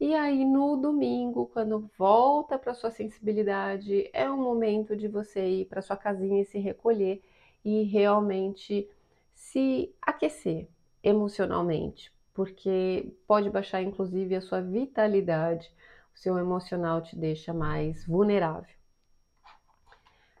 E 0.00 0.14
aí 0.14 0.44
no 0.44 0.76
domingo, 0.76 1.46
quando 1.46 1.90
volta 1.98 2.56
para 2.56 2.72
sua 2.72 2.90
sensibilidade, 2.90 4.08
é 4.12 4.30
um 4.30 4.36
momento 4.36 4.96
de 4.96 5.08
você 5.08 5.44
ir 5.44 5.64
para 5.64 5.82
sua 5.82 5.96
casinha 5.96 6.40
e 6.40 6.44
se 6.44 6.58
recolher 6.58 7.20
e 7.64 7.82
realmente 7.82 8.88
se 9.34 9.92
aquecer 10.00 10.68
emocionalmente, 11.02 12.12
porque 12.32 13.12
pode 13.26 13.50
baixar 13.50 13.82
inclusive 13.82 14.36
a 14.36 14.40
sua 14.40 14.60
vitalidade, 14.60 15.68
o 16.14 16.18
seu 16.18 16.38
emocional 16.38 17.02
te 17.02 17.16
deixa 17.16 17.52
mais 17.52 18.06
vulnerável. 18.06 18.78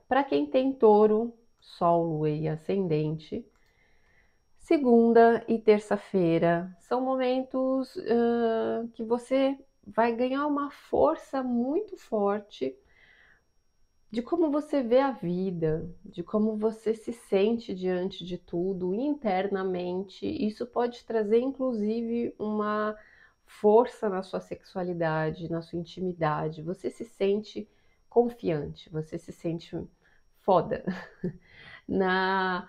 Para 0.08 0.22
quem 0.22 0.46
tem 0.46 0.72
touro, 0.72 1.34
Sol, 1.60 2.04
Lua 2.04 2.30
e 2.30 2.48
Ascendente. 2.48 3.44
Segunda 4.68 5.42
e 5.48 5.58
terça-feira 5.58 6.70
são 6.78 7.00
momentos 7.00 7.96
uh, 7.96 8.86
que 8.92 9.02
você 9.02 9.58
vai 9.82 10.14
ganhar 10.14 10.46
uma 10.46 10.70
força 10.70 11.42
muito 11.42 11.96
forte 11.96 12.76
de 14.10 14.20
como 14.20 14.50
você 14.50 14.82
vê 14.82 14.98
a 14.98 15.10
vida, 15.10 15.90
de 16.04 16.22
como 16.22 16.54
você 16.54 16.92
se 16.92 17.14
sente 17.14 17.74
diante 17.74 18.22
de 18.22 18.36
tudo 18.36 18.92
internamente. 18.92 20.26
Isso 20.26 20.66
pode 20.66 21.02
trazer, 21.06 21.38
inclusive, 21.38 22.34
uma 22.38 22.94
força 23.46 24.10
na 24.10 24.22
sua 24.22 24.38
sexualidade, 24.38 25.50
na 25.50 25.62
sua 25.62 25.78
intimidade. 25.78 26.60
Você 26.60 26.90
se 26.90 27.06
sente 27.06 27.66
confiante, 28.06 28.90
você 28.90 29.16
se 29.16 29.32
sente 29.32 29.74
foda. 30.42 30.84
Na 31.88 32.68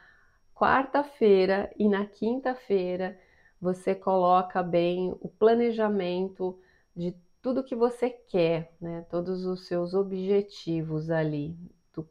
quarta-feira 0.60 1.72
e 1.80 1.88
na 1.88 2.06
quinta-feira 2.06 3.17
você 3.62 3.95
coloca 3.95 4.62
bem 4.62 5.15
o 5.22 5.30
planejamento 5.30 6.60
de 6.93 7.15
tudo 7.41 7.63
que 7.63 7.76
você 7.76 8.10
quer, 8.10 8.74
né? 8.80 9.06
Todos 9.10 9.45
os 9.45 9.67
seus 9.67 9.93
objetivos 9.93 11.10
ali, 11.10 11.56
do 11.93 12.06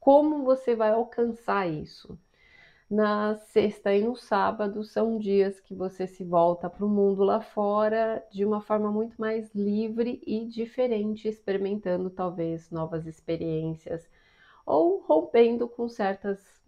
como 0.00 0.42
você 0.44 0.74
vai 0.74 0.90
alcançar 0.90 1.68
isso. 1.68 2.18
Na 2.90 3.36
sexta 3.36 3.94
e 3.94 4.02
no 4.02 4.16
sábado 4.16 4.82
são 4.82 5.16
dias 5.16 5.60
que 5.60 5.74
você 5.74 6.06
se 6.06 6.24
volta 6.24 6.68
para 6.68 6.84
o 6.84 6.88
mundo 6.88 7.22
lá 7.22 7.40
fora 7.40 8.22
de 8.32 8.44
uma 8.44 8.60
forma 8.60 8.90
muito 8.90 9.18
mais 9.20 9.54
livre 9.54 10.20
e 10.26 10.44
diferente, 10.44 11.28
experimentando 11.28 12.10
talvez 12.10 12.68
novas 12.68 13.06
experiências 13.06 14.10
ou 14.66 15.00
rompendo 15.00 15.68
com 15.68 15.88
certas 15.88 16.61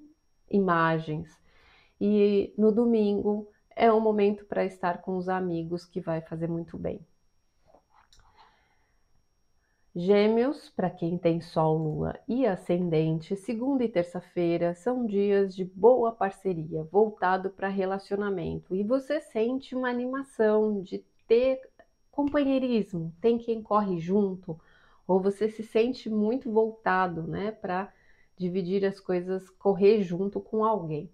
imagens. 0.51 1.41
E 2.01 2.53
no 2.57 2.73
domingo 2.73 3.49
é 3.75 3.93
um 3.93 4.01
momento 4.01 4.45
para 4.45 4.65
estar 4.65 5.01
com 5.03 5.17
os 5.17 5.29
amigos 5.29 5.85
que 5.85 6.01
vai 6.01 6.21
fazer 6.21 6.49
muito 6.49 6.79
bem. 6.79 7.01
Gêmeos, 9.97 10.69
para 10.71 10.91
quem 10.91 11.17
tem 11.17 11.41
Sol, 11.41 11.79
Lua 11.79 12.19
e 12.27 12.45
Ascendente, 12.45 13.37
segunda 13.37 13.85
e 13.85 13.89
terça-feira 13.89 14.75
são 14.75 15.07
dias 15.07 15.55
de 15.55 15.65
boa 15.65 16.11
parceria, 16.11 16.83
voltado 16.83 17.49
para 17.51 17.69
relacionamento. 17.69 18.75
E 18.75 18.83
você 18.83 19.21
sente 19.21 19.77
uma 19.77 19.89
animação 19.89 20.83
de 20.83 21.05
ter 21.29 21.61
companheirismo, 22.11 23.15
tem 23.21 23.39
quem 23.39 23.63
corre 23.63 24.01
junto, 24.01 24.59
ou 25.07 25.21
você 25.21 25.49
se 25.49 25.63
sente 25.63 26.11
muito 26.11 26.51
voltado, 26.51 27.23
né, 27.23 27.53
para 27.53 27.93
dividir 28.37 28.85
as 28.85 29.01
coisas, 29.01 29.49
correr 29.51 30.03
junto 30.03 30.40
com 30.40 30.64
alguém. 30.64 31.11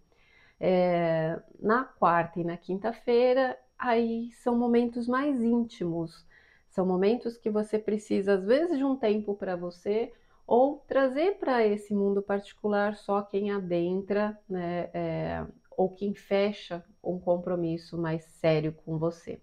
É, 0.58 1.40
na 1.58 1.84
quarta 1.84 2.40
e 2.40 2.44
na 2.44 2.56
quinta-feira, 2.56 3.58
aí 3.78 4.30
são 4.32 4.56
momentos 4.56 5.08
mais 5.08 5.42
íntimos, 5.42 6.26
são 6.68 6.86
momentos 6.86 7.36
que 7.38 7.50
você 7.50 7.78
precisa, 7.78 8.34
às 8.34 8.44
vezes, 8.44 8.76
de 8.76 8.84
um 8.84 8.96
tempo 8.96 9.34
para 9.34 9.56
você 9.56 10.12
ou 10.46 10.78
trazer 10.86 11.38
para 11.38 11.64
esse 11.64 11.94
mundo 11.94 12.20
particular 12.20 12.96
só 12.96 13.22
quem 13.22 13.52
adentra, 13.52 14.38
né, 14.48 14.90
é, 14.92 15.46
ou 15.76 15.94
quem 15.94 16.12
fecha 16.14 16.84
um 17.02 17.18
compromisso 17.18 17.96
mais 17.96 18.24
sério 18.24 18.72
com 18.84 18.98
você. 18.98 19.40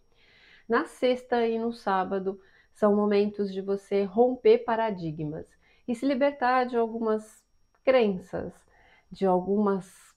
Na 0.67 0.85
sexta 0.85 1.47
e 1.47 1.57
no 1.57 1.71
sábado, 1.71 2.39
são 2.73 2.95
momentos 2.95 3.53
de 3.53 3.61
você 3.61 4.03
romper 4.03 4.59
paradigmas 4.59 5.47
e 5.87 5.95
se 5.95 6.05
libertar 6.05 6.65
de 6.65 6.75
algumas 6.75 7.46
crenças, 7.87 8.53
de 9.09 9.25
algumas 9.25 10.13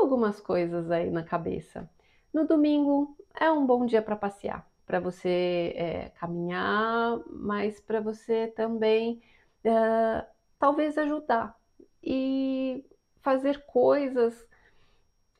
algumas 0.00 0.40
coisas 0.40 0.88
aí 0.88 1.10
na 1.10 1.24
cabeça. 1.24 1.90
No 2.32 2.46
domingo 2.46 3.16
é 3.34 3.50
um 3.50 3.66
bom 3.66 3.84
dia 3.84 4.00
para 4.00 4.14
passear, 4.14 4.64
para 4.86 5.00
você 5.00 5.72
é, 5.76 6.08
caminhar, 6.10 7.20
mas 7.28 7.80
para 7.80 8.00
você 8.00 8.46
também 8.46 9.20
é, 9.64 10.24
talvez 10.56 10.96
ajudar 10.96 11.58
e 12.00 12.84
fazer 13.20 13.66
coisas 13.66 14.46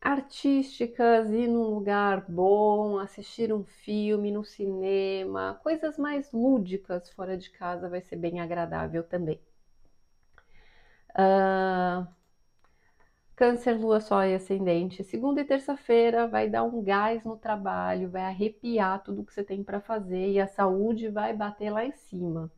artísticas, 0.01 1.31
ir 1.31 1.47
num 1.49 1.75
lugar 1.75 2.29
bom, 2.29 2.99
assistir 2.99 3.53
um 3.53 3.65
filme 3.65 4.33
no 4.33 4.45
cinema, 4.45 5.61
coisas 5.63 5.97
mais 5.97 6.33
lúdicas 6.33 7.09
fora 7.11 7.37
de 7.37 7.51
casa 7.51 7.89
vai 7.89 8.01
ser 8.03 8.17
bem 8.17 8.41
agradável 8.41 9.05
também. 9.05 9.41
Uh, 11.15 12.07
câncer, 13.37 13.75
lua, 13.75 14.01
sol 14.01 14.25
e 14.25 14.35
ascendente. 14.35 15.05
Segunda 15.05 15.41
e 15.41 15.45
terça-feira 15.45 16.27
vai 16.27 16.49
dar 16.49 16.65
um 16.65 16.83
gás 16.83 17.25
no 17.25 17.37
trabalho, 17.37 18.11
vai 18.11 18.23
arrepiar 18.23 19.03
tudo 19.03 19.25
que 19.25 19.33
você 19.33 19.45
tem 19.45 19.63
para 19.63 19.81
fazer 19.81 20.31
e 20.31 20.41
a 20.41 20.47
saúde 20.47 21.09
vai 21.09 21.35
bater 21.35 21.71
lá 21.71 21.85
em 21.85 21.93
cima. 21.93 22.51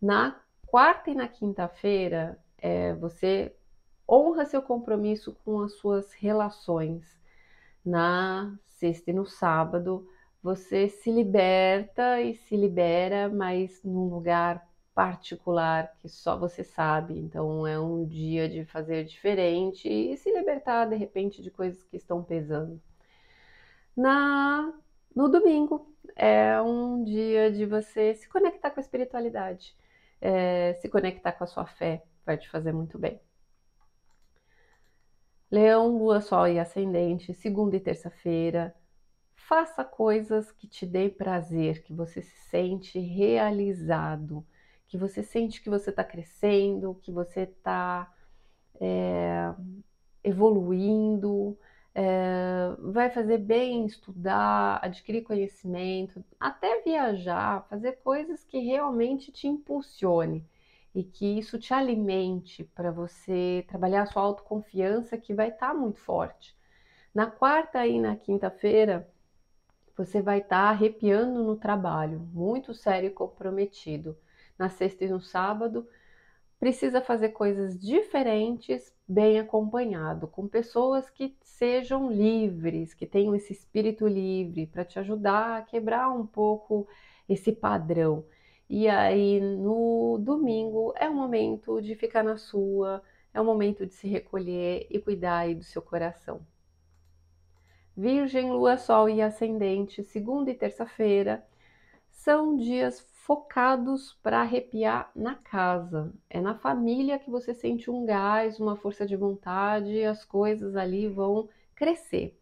Na 0.00 0.40
quarta 0.66 1.10
e 1.10 1.14
na 1.14 1.28
quinta-feira, 1.28 2.38
é, 2.58 2.94
você 2.94 3.54
honra 4.08 4.44
seu 4.44 4.62
compromisso 4.62 5.36
com 5.44 5.60
as 5.60 5.74
suas 5.74 6.12
relações. 6.12 7.04
Na 7.84 8.56
sexta 8.64 9.10
e 9.10 9.14
no 9.14 9.26
sábado, 9.26 10.08
você 10.42 10.88
se 10.88 11.10
liberta 11.10 12.20
e 12.20 12.34
se 12.34 12.56
libera, 12.56 13.28
mas 13.28 13.82
num 13.82 14.08
lugar 14.08 14.66
particular 14.96 15.94
que 15.98 16.08
só 16.08 16.38
você 16.38 16.64
sabe. 16.64 17.18
Então 17.18 17.66
é 17.66 17.78
um 17.78 18.06
dia 18.06 18.48
de 18.48 18.64
fazer 18.64 19.04
diferente 19.04 19.86
e 19.86 20.16
se 20.16 20.32
libertar 20.32 20.86
de 20.86 20.96
repente 20.96 21.42
de 21.42 21.50
coisas 21.50 21.84
que 21.84 21.98
estão 21.98 22.24
pesando. 22.24 22.80
Na 23.94 24.72
no 25.14 25.28
domingo 25.28 25.94
é 26.16 26.60
um 26.62 27.04
dia 27.04 27.52
de 27.52 27.66
você 27.66 28.14
se 28.14 28.28
conectar 28.28 28.70
com 28.70 28.80
a 28.80 28.82
espiritualidade, 28.82 29.76
é, 30.20 30.74
se 30.74 30.88
conectar 30.88 31.32
com 31.32 31.44
a 31.44 31.46
sua 31.46 31.66
fé, 31.66 32.02
vai 32.24 32.36
te 32.38 32.48
fazer 32.48 32.72
muito 32.72 32.98
bem. 32.98 33.20
Leão, 35.50 35.96
Lua, 35.96 36.20
Sol 36.20 36.48
e 36.48 36.58
Ascendente, 36.58 37.32
segunda 37.34 37.76
e 37.76 37.80
terça-feira. 37.80 38.74
Faça 39.34 39.84
coisas 39.84 40.50
que 40.52 40.66
te 40.66 40.84
dêem 40.86 41.10
prazer, 41.10 41.82
que 41.82 41.94
você 41.94 42.20
se 42.20 42.36
sente 42.48 42.98
realizado 42.98 44.44
que 44.88 44.96
você 44.96 45.22
sente 45.22 45.62
que 45.62 45.70
você 45.70 45.90
está 45.90 46.04
crescendo, 46.04 46.98
que 47.02 47.10
você 47.10 47.42
está 47.42 48.12
é, 48.80 49.52
evoluindo, 50.22 51.58
é, 51.94 52.76
vai 52.78 53.10
fazer 53.10 53.38
bem 53.38 53.86
estudar, 53.86 54.78
adquirir 54.82 55.22
conhecimento, 55.22 56.24
até 56.38 56.82
viajar, 56.82 57.66
fazer 57.68 57.92
coisas 58.04 58.44
que 58.44 58.58
realmente 58.58 59.32
te 59.32 59.48
impulsione 59.48 60.46
e 60.94 61.02
que 61.02 61.38
isso 61.38 61.58
te 61.58 61.74
alimente 61.74 62.64
para 62.74 62.90
você 62.90 63.64
trabalhar 63.68 64.02
a 64.02 64.06
sua 64.06 64.22
autoconfiança 64.22 65.18
que 65.18 65.34
vai 65.34 65.48
estar 65.48 65.68
tá 65.68 65.74
muito 65.74 65.98
forte. 66.00 66.56
Na 67.14 67.26
quarta 67.26 67.86
e 67.86 68.00
na 68.00 68.14
quinta-feira, 68.14 69.08
você 69.96 70.20
vai 70.20 70.38
estar 70.38 70.64
tá 70.64 70.70
arrepiando 70.70 71.42
no 71.42 71.56
trabalho, 71.56 72.20
muito 72.32 72.74
sério 72.74 73.08
e 73.08 73.12
comprometido 73.12 74.16
na 74.58 74.68
sexta 74.68 75.04
e 75.04 75.08
no 75.08 75.20
sábado, 75.20 75.86
precisa 76.58 77.00
fazer 77.00 77.30
coisas 77.30 77.78
diferentes, 77.78 78.94
bem 79.06 79.38
acompanhado, 79.38 80.26
com 80.26 80.48
pessoas 80.48 81.08
que 81.10 81.36
sejam 81.42 82.10
livres, 82.10 82.94
que 82.94 83.06
tenham 83.06 83.34
esse 83.34 83.52
espírito 83.52 84.06
livre 84.06 84.66
para 84.66 84.84
te 84.84 84.98
ajudar 84.98 85.58
a 85.58 85.62
quebrar 85.62 86.10
um 86.10 86.26
pouco 86.26 86.88
esse 87.28 87.52
padrão. 87.52 88.24
E 88.68 88.88
aí 88.88 89.40
no 89.40 90.18
domingo 90.18 90.92
é 90.96 91.08
o 91.08 91.14
momento 91.14 91.80
de 91.80 91.94
ficar 91.94 92.24
na 92.24 92.36
sua, 92.36 93.02
é 93.32 93.40
o 93.40 93.44
momento 93.44 93.86
de 93.86 93.94
se 93.94 94.08
recolher 94.08 94.86
e 94.90 94.98
cuidar 94.98 95.38
aí 95.38 95.54
do 95.54 95.64
seu 95.64 95.82
coração. 95.82 96.40
Virgem, 97.96 98.52
Lua, 98.52 98.76
Sol 98.76 99.08
e 99.08 99.22
Ascendente, 99.22 100.02
segunda 100.02 100.50
e 100.50 100.54
terça-feira, 100.54 101.46
são 102.10 102.56
dias 102.56 103.00
focados 103.26 104.14
para 104.22 104.40
arrepiar 104.40 105.10
na 105.14 105.34
casa. 105.34 106.12
É 106.30 106.40
na 106.40 106.54
família 106.54 107.18
que 107.18 107.28
você 107.28 107.52
sente 107.52 107.90
um 107.90 108.06
gás, 108.06 108.60
uma 108.60 108.76
força 108.76 109.04
de 109.04 109.16
vontade, 109.16 110.04
as 110.04 110.24
coisas 110.24 110.76
ali 110.76 111.08
vão 111.08 111.48
crescer. 111.74 112.38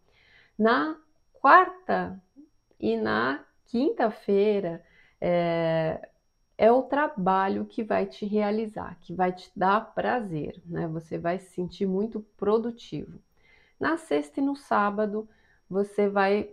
Na 0.58 0.94
quarta 1.32 2.22
e 2.78 2.98
na 2.98 3.42
quinta-feira 3.64 4.84
é, 5.18 6.06
é 6.58 6.70
o 6.70 6.82
trabalho 6.82 7.64
que 7.64 7.82
vai 7.82 8.04
te 8.04 8.26
realizar, 8.26 8.98
que 9.00 9.14
vai 9.14 9.32
te 9.32 9.50
dar 9.56 9.94
prazer, 9.94 10.60
né? 10.66 10.86
Você 10.88 11.16
vai 11.16 11.38
se 11.38 11.50
sentir 11.54 11.86
muito 11.86 12.20
produtivo. 12.36 13.18
Na 13.80 13.96
sexta 13.96 14.38
e 14.38 14.44
no 14.44 14.54
sábado, 14.54 15.26
você 15.68 16.10
vai 16.10 16.50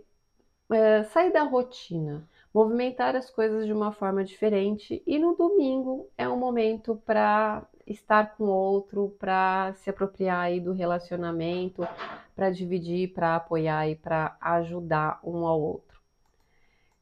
é, 0.70 1.02
sair 1.04 1.30
da 1.30 1.42
rotina 1.42 2.26
movimentar 2.52 3.16
as 3.16 3.30
coisas 3.30 3.66
de 3.66 3.72
uma 3.72 3.92
forma 3.92 4.24
diferente. 4.24 5.02
E 5.06 5.18
no 5.18 5.34
domingo 5.34 6.08
é 6.16 6.28
um 6.28 6.36
momento 6.36 7.00
para 7.06 7.66
estar 7.86 8.36
com 8.36 8.44
outro, 8.44 9.14
para 9.18 9.72
se 9.74 9.90
apropriar 9.90 10.40
aí 10.40 10.60
do 10.60 10.72
relacionamento, 10.72 11.86
para 12.34 12.50
dividir, 12.50 13.12
para 13.12 13.36
apoiar 13.36 13.88
e 13.88 13.96
para 13.96 14.36
ajudar 14.40 15.20
um 15.24 15.46
ao 15.46 15.60
outro. 15.60 16.00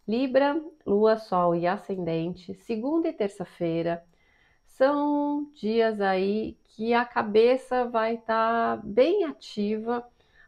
Libra, 0.06 0.60
Lua, 0.86 1.16
Sol 1.16 1.54
e 1.54 1.66
Ascendente, 1.66 2.54
segunda 2.54 3.08
e 3.08 3.12
terça-feira 3.12 4.04
são 4.80 5.50
dias 5.54 6.00
aí 6.00 6.56
que 6.64 6.94
a 6.94 7.04
cabeça 7.04 7.84
vai 7.84 8.14
estar 8.14 8.78
tá 8.78 8.82
bem 8.82 9.24
ativa 9.24 10.02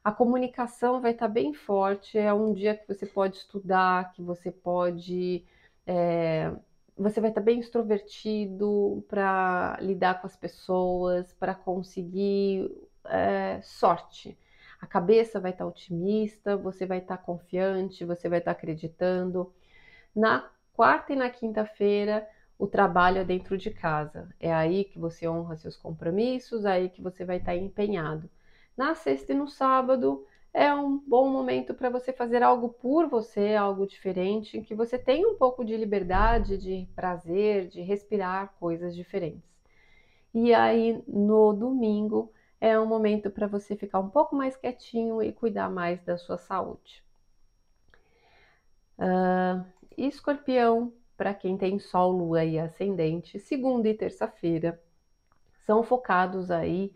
a 0.04 0.12
comunicação 0.12 1.00
vai 1.00 1.12
estar 1.12 1.28
bem 1.28 1.54
forte. 1.54 2.18
É 2.18 2.32
um 2.32 2.52
dia 2.52 2.76
que 2.76 2.86
você 2.88 3.06
pode 3.06 3.36
estudar, 3.36 4.12
que 4.12 4.22
você 4.22 4.50
pode. 4.50 5.44
É, 5.86 6.52
você 6.96 7.20
vai 7.20 7.30
estar 7.30 7.40
bem 7.40 7.60
extrovertido 7.60 9.04
para 9.08 9.78
lidar 9.80 10.20
com 10.20 10.26
as 10.26 10.36
pessoas, 10.36 11.32
para 11.34 11.54
conseguir 11.54 12.70
é, 13.06 13.60
sorte. 13.62 14.38
A 14.80 14.86
cabeça 14.86 15.38
vai 15.40 15.52
estar 15.52 15.66
otimista, 15.66 16.56
você 16.56 16.84
vai 16.86 16.98
estar 16.98 17.18
confiante, 17.18 18.04
você 18.04 18.28
vai 18.28 18.40
estar 18.40 18.52
acreditando. 18.52 19.52
Na 20.14 20.50
quarta 20.74 21.12
e 21.12 21.16
na 21.16 21.30
quinta-feira, 21.30 22.28
o 22.58 22.66
trabalho 22.66 23.18
é 23.18 23.24
dentro 23.24 23.56
de 23.56 23.70
casa. 23.70 24.28
É 24.40 24.52
aí 24.52 24.84
que 24.84 24.98
você 24.98 25.28
honra 25.28 25.56
seus 25.56 25.76
compromissos, 25.76 26.64
é 26.64 26.72
aí 26.72 26.88
que 26.90 27.02
você 27.02 27.24
vai 27.24 27.38
estar 27.38 27.56
empenhado. 27.56 28.28
Na 28.82 28.96
sexta 28.96 29.30
e 29.30 29.36
no 29.36 29.46
sábado 29.46 30.26
é 30.52 30.74
um 30.74 30.98
bom 30.98 31.30
momento 31.30 31.72
para 31.72 31.88
você 31.88 32.12
fazer 32.12 32.42
algo 32.42 32.68
por 32.68 33.06
você, 33.06 33.54
algo 33.54 33.86
diferente, 33.86 34.60
que 34.60 34.74
você 34.74 34.98
tenha 34.98 35.28
um 35.28 35.36
pouco 35.36 35.64
de 35.64 35.76
liberdade, 35.76 36.58
de 36.58 36.88
prazer, 36.92 37.68
de 37.68 37.80
respirar 37.80 38.52
coisas 38.58 38.92
diferentes. 38.92 39.48
E 40.34 40.52
aí 40.52 41.00
no 41.06 41.52
domingo 41.52 42.32
é 42.60 42.76
um 42.76 42.84
momento 42.84 43.30
para 43.30 43.46
você 43.46 43.76
ficar 43.76 44.00
um 44.00 44.08
pouco 44.08 44.34
mais 44.34 44.56
quietinho 44.56 45.22
e 45.22 45.32
cuidar 45.32 45.70
mais 45.70 46.02
da 46.02 46.16
sua 46.16 46.36
saúde. 46.36 47.04
Uh, 48.98 49.64
escorpião, 49.96 50.92
para 51.16 51.32
quem 51.32 51.56
tem 51.56 51.78
Sol, 51.78 52.10
Lua 52.10 52.44
e 52.44 52.58
Ascendente, 52.58 53.38
segunda 53.38 53.88
e 53.88 53.94
terça-feira, 53.94 54.82
são 55.64 55.84
focados 55.84 56.50
aí 56.50 56.92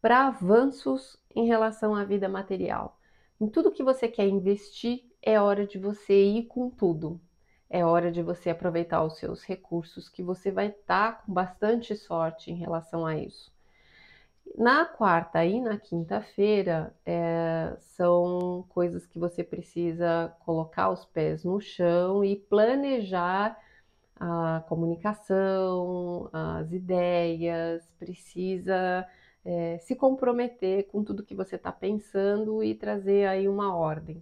para 0.00 0.26
avanços 0.26 1.16
em 1.34 1.46
relação 1.46 1.94
à 1.94 2.04
vida 2.04 2.28
material. 2.28 2.98
Em 3.40 3.48
tudo 3.48 3.72
que 3.72 3.82
você 3.82 4.08
quer 4.08 4.26
investir, 4.26 5.04
é 5.22 5.40
hora 5.40 5.66
de 5.66 5.78
você 5.78 6.14
ir 6.14 6.44
com 6.44 6.70
tudo. 6.70 7.20
É 7.68 7.84
hora 7.84 8.12
de 8.12 8.22
você 8.22 8.50
aproveitar 8.50 9.02
os 9.02 9.18
seus 9.18 9.42
recursos, 9.42 10.08
que 10.08 10.22
você 10.22 10.50
vai 10.50 10.68
estar 10.68 11.16
tá 11.16 11.22
com 11.22 11.32
bastante 11.32 11.96
sorte 11.96 12.50
em 12.50 12.54
relação 12.54 13.04
a 13.04 13.16
isso. 13.16 13.52
Na 14.56 14.86
quarta 14.86 15.44
e 15.44 15.60
na 15.60 15.76
quinta-feira 15.76 16.94
é, 17.04 17.76
são 17.78 18.64
coisas 18.68 19.04
que 19.06 19.18
você 19.18 19.42
precisa 19.42 20.34
colocar 20.44 20.90
os 20.90 21.04
pés 21.04 21.44
no 21.44 21.60
chão 21.60 22.24
e 22.24 22.36
planejar 22.36 23.58
a 24.18 24.64
comunicação, 24.66 26.30
as 26.32 26.72
ideias, 26.72 27.86
precisa 27.98 29.06
é, 29.46 29.78
se 29.78 29.94
comprometer 29.94 30.88
com 30.88 31.04
tudo 31.04 31.22
que 31.22 31.34
você 31.34 31.54
está 31.54 31.70
pensando 31.70 32.64
e 32.64 32.74
trazer 32.74 33.28
aí 33.28 33.48
uma 33.48 33.76
ordem. 33.76 34.20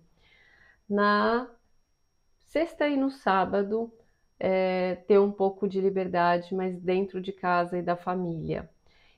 Na 0.88 1.50
sexta 2.44 2.86
e 2.86 2.96
no 2.96 3.10
sábado, 3.10 3.90
é, 4.38 4.96
ter 5.06 5.18
um 5.18 5.32
pouco 5.32 5.66
de 5.66 5.80
liberdade, 5.80 6.54
mas 6.54 6.78
dentro 6.78 7.22
de 7.22 7.32
casa 7.32 7.78
e 7.78 7.82
da 7.82 7.96
família. 7.96 8.68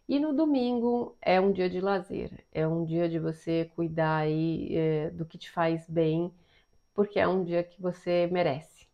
E 0.09 0.21
no 0.21 0.33
domingo 0.33 1.16
é 1.21 1.40
um 1.40 1.51
dia 1.51 1.69
de 1.69 1.81
lazer, 1.81 2.31
é 2.53 2.66
um 2.69 2.85
dia 2.85 3.09
de 3.09 3.19
você 3.19 3.69
cuidar 3.75 4.19
aí 4.19 4.69
é, 4.77 5.11
do 5.11 5.27
que 5.27 5.37
te 5.37 5.51
faz 5.51 5.88
bem, 5.88 6.33
porque 6.95 7.19
é 7.19 7.27
um 7.27 7.42
dia 7.42 7.64
que 7.64 7.83
você 7.83 8.29
merece. 8.31 8.87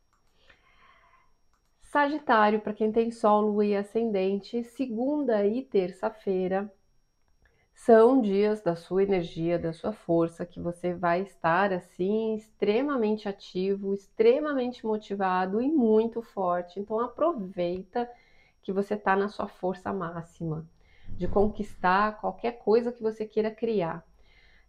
Sagitário, 1.83 2.63
para 2.63 2.73
quem 2.73 2.91
tem 2.91 3.11
Sol, 3.11 3.43
Lua 3.43 3.67
e 3.67 3.77
Ascendente, 3.77 4.65
segunda 4.65 5.47
e 5.47 5.61
terça-feira 5.61 6.73
são 7.75 8.21
dias 8.21 8.61
da 8.61 8.77
sua 8.77 9.03
energia, 9.03 9.59
da 9.59 9.73
sua 9.73 9.93
força, 9.93 10.47
que 10.47 10.61
você 10.61 10.95
vai 10.95 11.23
estar 11.23 11.73
assim 11.73 12.35
extremamente 12.35 13.29
ativo, 13.29 13.95
extremamente 13.95 14.87
motivado 14.87 15.61
e 15.61 15.69
muito 15.69 16.23
forte. 16.23 16.79
Então 16.79 17.01
aproveita 17.01 18.09
que 18.63 18.73
você 18.73 18.95
está 18.95 19.17
na 19.17 19.29
sua 19.29 19.49
força 19.49 19.93
máxima 19.93 20.67
de 21.09 21.27
conquistar 21.29 22.21
qualquer 22.21 22.53
coisa 22.59 22.93
que 22.93 23.03
você 23.03 23.27
queira 23.27 23.51
criar. 23.51 24.05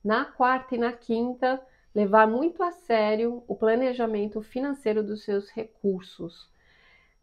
Na 0.03 0.25
quarta 0.25 0.75
e 0.75 0.77
na 0.77 0.91
quinta, 0.91 1.61
levar 1.93 2.27
muito 2.27 2.63
a 2.63 2.71
sério 2.71 3.43
o 3.47 3.55
planejamento 3.55 4.41
financeiro 4.41 5.03
dos 5.03 5.23
seus 5.23 5.49
recursos. 5.49 6.49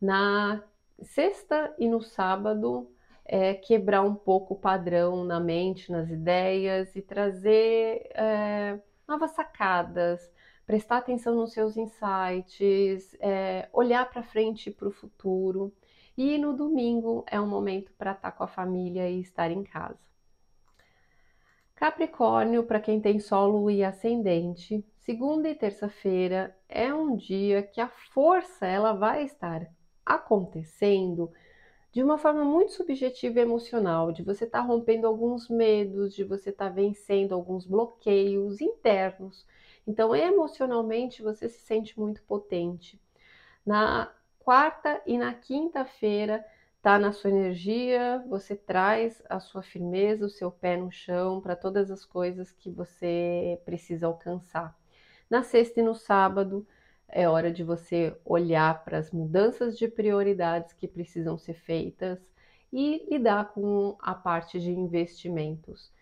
Na 0.00 0.62
sexta 1.02 1.74
e 1.78 1.88
no 1.88 2.00
sábado, 2.00 2.88
é, 3.32 3.54
quebrar 3.54 4.02
um 4.02 4.16
pouco 4.16 4.54
o 4.54 4.58
padrão 4.58 5.24
na 5.24 5.38
mente, 5.38 5.92
nas 5.92 6.10
ideias 6.10 6.96
e 6.96 7.00
trazer 7.00 8.10
é, 8.12 8.76
novas 9.06 9.30
sacadas, 9.30 10.20
prestar 10.66 10.96
atenção 10.96 11.36
nos 11.36 11.52
seus 11.52 11.76
insights, 11.76 13.16
é, 13.20 13.68
olhar 13.72 14.10
para 14.10 14.24
frente 14.24 14.68
para 14.68 14.88
o 14.88 14.90
futuro. 14.90 15.72
E 16.18 16.36
no 16.38 16.52
domingo 16.56 17.24
é 17.30 17.40
um 17.40 17.46
momento 17.46 17.92
para 17.96 18.10
estar 18.10 18.32
tá 18.32 18.36
com 18.36 18.42
a 18.42 18.48
família 18.48 19.08
e 19.08 19.20
estar 19.20 19.48
em 19.48 19.62
casa. 19.62 20.00
Capricórnio, 21.76 22.64
para 22.64 22.80
quem 22.80 23.00
tem 23.00 23.20
Sol 23.20 23.70
e 23.70 23.84
Ascendente, 23.84 24.84
segunda 24.98 25.48
e 25.48 25.54
terça-feira 25.54 26.54
é 26.68 26.92
um 26.92 27.14
dia 27.14 27.62
que 27.62 27.80
a 27.80 27.88
força 28.12 28.66
ela 28.66 28.92
vai 28.92 29.22
estar 29.22 29.70
acontecendo 30.04 31.30
de 31.92 32.02
uma 32.02 32.18
forma 32.18 32.44
muito 32.44 32.72
subjetiva 32.72 33.40
e 33.40 33.42
emocional, 33.42 34.12
de 34.12 34.22
você 34.22 34.44
estar 34.44 34.60
tá 34.60 34.64
rompendo 34.64 35.06
alguns 35.06 35.48
medos, 35.48 36.14
de 36.14 36.22
você 36.22 36.50
estar 36.50 36.68
tá 36.68 36.74
vencendo 36.74 37.34
alguns 37.34 37.66
bloqueios 37.66 38.60
internos. 38.60 39.46
Então, 39.86 40.14
emocionalmente, 40.14 41.22
você 41.22 41.48
se 41.48 41.60
sente 41.60 41.98
muito 41.98 42.22
potente. 42.22 43.00
Na 43.66 44.12
quarta 44.38 45.02
e 45.06 45.18
na 45.18 45.34
quinta-feira, 45.34 46.44
tá 46.82 46.98
na 46.98 47.12
sua 47.12 47.30
energia, 47.30 48.24
você 48.28 48.56
traz 48.56 49.22
a 49.28 49.38
sua 49.38 49.62
firmeza, 49.62 50.26
o 50.26 50.30
seu 50.30 50.50
pé 50.50 50.76
no 50.76 50.90
chão 50.90 51.40
para 51.40 51.56
todas 51.56 51.90
as 51.90 52.04
coisas 52.04 52.52
que 52.52 52.70
você 52.70 53.60
precisa 53.64 54.06
alcançar. 54.06 54.76
Na 55.28 55.42
sexta 55.42 55.80
e 55.80 55.82
no 55.82 55.94
sábado, 55.94 56.66
é 57.12 57.28
hora 57.28 57.52
de 57.52 57.62
você 57.62 58.16
olhar 58.24 58.84
para 58.84 58.98
as 58.98 59.10
mudanças 59.10 59.78
de 59.78 59.88
prioridades 59.88 60.72
que 60.72 60.88
precisam 60.88 61.36
ser 61.38 61.54
feitas 61.54 62.18
e 62.72 63.06
lidar 63.10 63.52
com 63.52 63.96
a 64.00 64.14
parte 64.14 64.60
de 64.60 64.70
investimentos. 64.70 65.92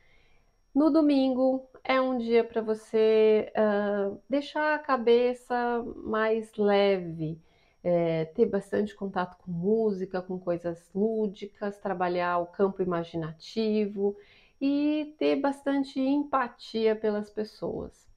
No 0.75 0.91
domingo 0.91 1.69
é 1.83 2.01
um 2.01 2.19
dia 2.19 2.45
para 2.45 2.61
você 2.61 3.53
uh, 3.57 4.21
deixar 4.29 4.75
a 4.75 4.79
cabeça 4.79 5.83
mais 5.97 6.55
leve, 6.57 7.41
é, 7.83 8.27
ter 8.27 8.47
bastante 8.47 8.95
contato 8.95 9.37
com 9.39 9.51
música, 9.51 10.21
com 10.21 10.39
coisas 10.39 10.91
lúdicas, 10.95 11.79
trabalhar 11.79 12.39
o 12.39 12.47
campo 12.47 12.83
imaginativo 12.83 14.17
e 14.61 15.15
ter 15.19 15.37
bastante 15.37 16.01
empatia 16.01 16.95
pelas 16.95 17.31
pessoas. 17.31 18.08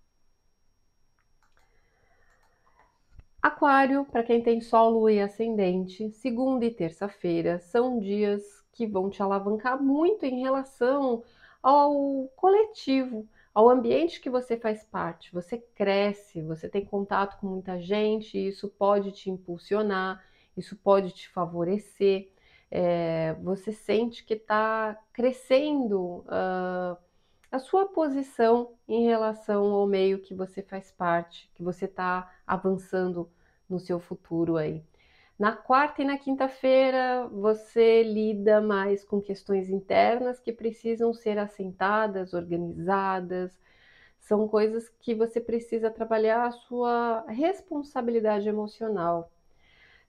Aquário, 3.42 4.06
para 4.06 4.22
quem 4.22 4.44
tem 4.44 4.62
Sol, 4.62 4.92
Lua 4.92 5.12
e 5.12 5.20
Ascendente, 5.20 6.12
segunda 6.12 6.64
e 6.64 6.70
terça-feira 6.72 7.60
são 7.60 8.00
dias 8.00 8.44
que 8.72 8.86
vão 8.86 9.10
te 9.10 9.24
alavancar 9.24 9.82
muito 9.82 10.24
em 10.26 10.42
relação 10.42 11.24
ao 11.62 12.28
coletivo, 12.36 13.28
ao 13.52 13.68
ambiente 13.68 14.22
que 14.22 14.30
você 14.30 14.58
faz 14.58 14.84
parte. 14.84 15.34
Você 15.34 15.58
cresce, 15.58 16.40
você 16.44 16.70
tem 16.70 16.86
contato 16.86 17.40
com 17.40 17.48
muita 17.48 17.80
gente, 17.82 18.38
isso 18.38 18.70
pode 18.70 19.12
te 19.12 19.32
impulsionar, 19.32 20.24
isso 20.56 20.76
pode 20.76 21.12
te 21.12 21.28
favorecer. 21.28 22.30
É, 22.70 23.34
você 23.42 23.72
sente 23.72 24.24
que 24.24 24.36
está 24.36 24.96
crescendo 25.12 26.24
uh, 26.28 26.96
a 27.52 27.60
sua 27.60 27.86
posição 27.86 28.74
em 28.88 29.06
relação 29.06 29.66
ao 29.66 29.86
meio 29.86 30.20
que 30.20 30.34
você 30.34 30.62
faz 30.62 30.90
parte, 30.90 31.52
que 31.54 31.62
você 31.62 31.86
está 31.86 32.32
avançando 32.48 33.30
no 33.70 33.78
seu 33.78 34.00
futuro 34.00 34.56
aí. 34.56 34.82
Na 35.38 35.54
quarta 35.54 36.02
e 36.02 36.06
na 36.06 36.18
quinta-feira 36.18 37.28
você 37.28 38.04
lida 38.04 38.62
mais 38.62 39.04
com 39.04 39.22
questões 39.22 39.70
internas 39.70 40.40
que 40.40 40.54
precisam 40.54 41.14
ser 41.14 41.38
assentadas, 41.38 42.34
organizadas. 42.34 43.52
São 44.20 44.48
coisas 44.48 44.88
que 44.88 45.14
você 45.16 45.42
precisa 45.42 45.90
trabalhar 45.90 46.46
a 46.46 46.52
sua 46.52 47.26
responsabilidade 47.28 48.48
emocional. 48.48 49.32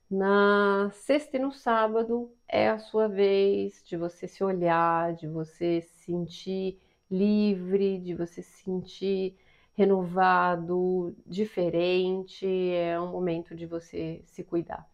Na 0.09 0.91
sexta 0.93 1.37
e 1.37 1.39
no 1.39 1.51
sábado 1.51 2.31
é 2.47 2.69
a 2.69 2.77
sua 2.77 3.07
vez 3.07 3.83
de 3.83 3.97
você 3.97 4.27
se 4.27 4.43
olhar, 4.43 5.13
de 5.13 5.27
você 5.27 5.81
se 5.81 6.05
sentir 6.05 6.79
livre, 7.09 7.99
de 7.99 8.13
você 8.13 8.41
se 8.41 8.63
sentir 8.63 9.37
renovado, 9.75 11.15
diferente, 11.25 12.45
é 12.47 12.99
um 12.99 13.11
momento 13.11 13.55
de 13.55 13.65
você 13.65 14.21
se 14.25 14.43
cuidar. 14.43 14.87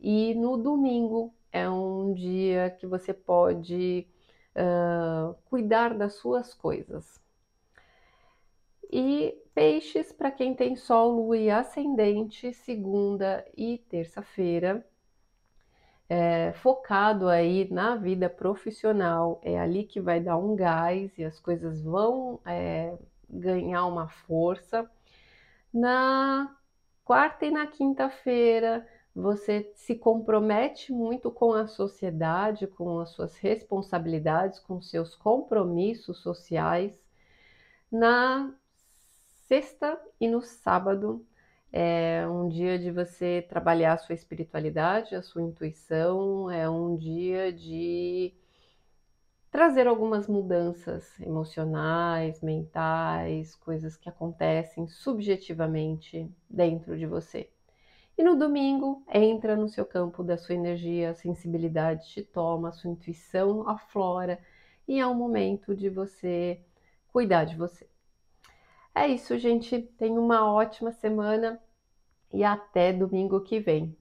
E 0.00 0.34
no 0.34 0.56
domingo 0.56 1.32
é 1.52 1.68
um 1.68 2.12
dia 2.12 2.70
que 2.70 2.86
você 2.86 3.14
pode 3.14 4.06
uh, 4.54 5.34
cuidar 5.44 5.94
das 5.94 6.14
suas 6.14 6.52
coisas. 6.52 7.20
E 8.90 9.36
peixes, 9.54 10.12
para 10.12 10.30
quem 10.30 10.54
tem 10.54 10.76
Sol, 10.76 11.12
Lua 11.12 11.36
e 11.36 11.50
Ascendente, 11.50 12.52
segunda 12.52 13.44
e 13.56 13.78
terça-feira, 13.78 14.86
é, 16.08 16.52
focado 16.54 17.28
aí 17.28 17.68
na 17.70 17.96
vida 17.96 18.30
profissional, 18.30 19.40
é 19.42 19.58
ali 19.58 19.84
que 19.84 20.00
vai 20.00 20.20
dar 20.20 20.36
um 20.36 20.54
gás 20.54 21.16
e 21.18 21.24
as 21.24 21.40
coisas 21.40 21.82
vão 21.82 22.40
é, 22.44 22.96
ganhar 23.28 23.86
uma 23.86 24.08
força. 24.08 24.88
Na 25.72 26.56
quarta 27.04 27.46
e 27.46 27.50
na 27.50 27.66
quinta-feira, 27.66 28.86
você 29.14 29.72
se 29.74 29.94
compromete 29.94 30.92
muito 30.92 31.30
com 31.30 31.52
a 31.52 31.66
sociedade, 31.66 32.66
com 32.66 33.00
as 33.00 33.10
suas 33.10 33.36
responsabilidades, 33.36 34.58
com 34.60 34.80
seus 34.80 35.14
compromissos 35.14 36.18
sociais. 36.18 37.00
Na 37.90 38.52
sexta 39.48 39.98
e 40.20 40.28
no 40.28 40.42
sábado 40.42 41.24
é 41.78 42.26
um 42.26 42.48
dia 42.48 42.78
de 42.78 42.90
você 42.90 43.44
trabalhar 43.46 43.92
a 43.92 43.98
sua 43.98 44.14
espiritualidade, 44.14 45.14
a 45.14 45.20
sua 45.20 45.42
intuição, 45.42 46.50
é 46.50 46.66
um 46.70 46.96
dia 46.96 47.52
de 47.52 48.32
trazer 49.50 49.86
algumas 49.86 50.26
mudanças 50.26 51.20
emocionais, 51.20 52.40
mentais, 52.40 53.54
coisas 53.56 53.94
que 53.94 54.08
acontecem 54.08 54.88
subjetivamente 54.88 56.26
dentro 56.48 56.96
de 56.96 57.04
você. 57.04 57.50
E 58.16 58.22
no 58.22 58.36
domingo, 58.36 59.04
entra 59.12 59.54
no 59.54 59.68
seu 59.68 59.84
campo 59.84 60.24
da 60.24 60.38
sua 60.38 60.54
energia, 60.54 61.10
a 61.10 61.14
sensibilidade 61.14 62.08
te 62.08 62.22
toma, 62.22 62.70
a 62.70 62.72
sua 62.72 62.90
intuição 62.90 63.68
aflora 63.68 64.38
e 64.88 64.98
é 64.98 65.06
um 65.06 65.14
momento 65.14 65.74
de 65.74 65.90
você 65.90 66.58
cuidar 67.12 67.44
de 67.44 67.54
você. 67.54 67.86
É 68.94 69.06
isso, 69.06 69.36
gente. 69.36 69.78
Tenha 69.98 70.18
uma 70.18 70.50
ótima 70.50 70.90
semana 70.90 71.60
e 72.36 72.44
até 72.44 72.92
domingo 72.92 73.40
que 73.42 73.60
vem. 73.60 73.96